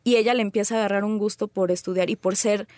Y 0.04 0.16
ella 0.16 0.34
le 0.34 0.42
empieza 0.42 0.76
a 0.76 0.78
agarrar 0.78 1.04
un 1.04 1.18
gusto 1.18 1.48
por 1.48 1.70
estudiar 1.70 2.10
y 2.10 2.16
por 2.16 2.36
ser, 2.36 2.68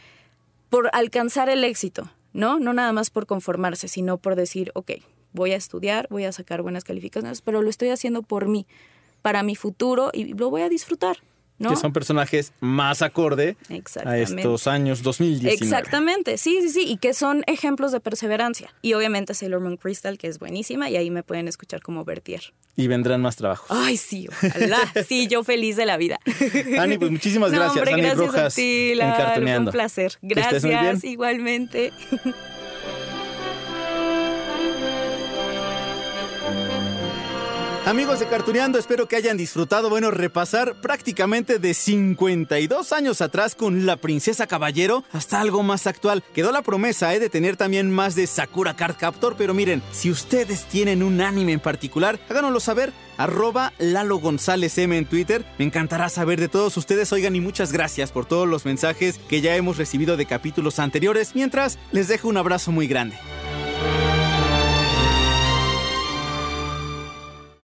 por 0.70 0.88
alcanzar 0.92 1.48
el 1.48 1.64
éxito, 1.64 2.10
¿no? 2.32 2.58
No 2.60 2.72
nada 2.72 2.92
más 2.92 3.10
por 3.10 3.26
conformarse, 3.26 3.88
sino 3.88 4.16
por 4.16 4.36
decir, 4.36 4.70
ok, 4.74 4.92
voy 5.32 5.52
a 5.52 5.56
estudiar, 5.56 6.06
voy 6.08 6.24
a 6.24 6.32
sacar 6.32 6.62
buenas 6.62 6.84
calificaciones, 6.84 7.42
pero 7.42 7.60
lo 7.62 7.68
estoy 7.68 7.90
haciendo 7.90 8.22
por 8.22 8.48
mí, 8.48 8.66
para 9.22 9.42
mi 9.42 9.56
futuro 9.56 10.10
y 10.12 10.34
lo 10.34 10.50
voy 10.50 10.62
a 10.62 10.68
disfrutar. 10.68 11.18
Que 11.58 11.76
son 11.76 11.92
personajes 11.92 12.52
más 12.60 13.02
acorde 13.02 13.56
a 14.04 14.18
estos 14.18 14.66
años 14.66 15.02
2019. 15.02 15.54
Exactamente, 15.54 16.36
sí, 16.36 16.58
sí, 16.62 16.68
sí, 16.68 16.84
y 16.86 16.98
que 16.98 17.14
son 17.14 17.44
ejemplos 17.46 17.92
de 17.92 18.00
perseverancia. 18.00 18.74
Y 18.82 18.94
obviamente 18.94 19.34
Sailor 19.34 19.60
Moon 19.60 19.76
Crystal, 19.76 20.18
que 20.18 20.28
es 20.28 20.38
buenísima, 20.38 20.90
y 20.90 20.96
ahí 20.96 21.10
me 21.10 21.22
pueden 21.22 21.48
escuchar 21.48 21.80
como 21.82 22.04
Bertier. 22.04 22.52
Y 22.76 22.88
vendrán 22.88 23.22
más 23.22 23.36
trabajos. 23.36 23.68
Ay, 23.70 23.96
sí, 23.96 24.28
ojalá. 24.28 24.78
sí, 25.08 25.28
yo 25.28 25.44
feliz 25.44 25.76
de 25.76 25.86
la 25.86 25.96
vida. 25.96 26.18
Ani, 26.78 26.98
pues 26.98 27.10
muchísimas 27.10 27.50
gracias. 27.52 27.86
Ani 27.86 28.02
gracias 28.02 28.18
Rojas, 28.18 28.52
a 28.52 28.56
ti, 28.56 28.92
Fue 28.96 29.58
un 29.58 29.66
placer. 29.66 30.12
Gracias, 30.20 31.04
igualmente. 31.04 31.92
Amigos 37.86 38.18
de 38.18 38.26
Cartuneando, 38.26 38.80
espero 38.80 39.06
que 39.06 39.14
hayan 39.14 39.36
disfrutado, 39.36 39.88
bueno, 39.88 40.10
repasar 40.10 40.74
prácticamente 40.80 41.60
de 41.60 41.72
52 41.72 42.92
años 42.92 43.20
atrás 43.20 43.54
con 43.54 43.86
la 43.86 43.96
Princesa 43.96 44.48
Caballero 44.48 45.04
hasta 45.12 45.40
algo 45.40 45.62
más 45.62 45.86
actual. 45.86 46.24
Quedó 46.34 46.50
la 46.50 46.62
promesa 46.62 47.14
¿eh? 47.14 47.20
de 47.20 47.30
tener 47.30 47.56
también 47.56 47.92
más 47.92 48.16
de 48.16 48.26
Sakura 48.26 48.74
Card 48.74 48.96
Captor, 48.96 49.36
pero 49.38 49.54
miren, 49.54 49.84
si 49.92 50.10
ustedes 50.10 50.64
tienen 50.64 51.00
un 51.04 51.20
anime 51.20 51.52
en 51.52 51.60
particular, 51.60 52.18
háganoslo 52.28 52.58
saber. 52.58 52.92
Arroba 53.18 53.72
Lalo 53.78 54.16
González 54.18 54.76
M 54.78 54.98
en 54.98 55.06
Twitter. 55.06 55.44
Me 55.56 55.64
encantará 55.64 56.08
saber 56.08 56.40
de 56.40 56.48
todos 56.48 56.76
ustedes. 56.76 57.12
Oigan, 57.12 57.36
y 57.36 57.40
muchas 57.40 57.72
gracias 57.72 58.10
por 58.10 58.26
todos 58.26 58.48
los 58.48 58.64
mensajes 58.64 59.18
que 59.28 59.40
ya 59.40 59.54
hemos 59.54 59.76
recibido 59.76 60.16
de 60.16 60.26
capítulos 60.26 60.80
anteriores. 60.80 61.36
Mientras, 61.36 61.78
les 61.92 62.08
dejo 62.08 62.26
un 62.26 62.36
abrazo 62.36 62.72
muy 62.72 62.88
grande. 62.88 63.16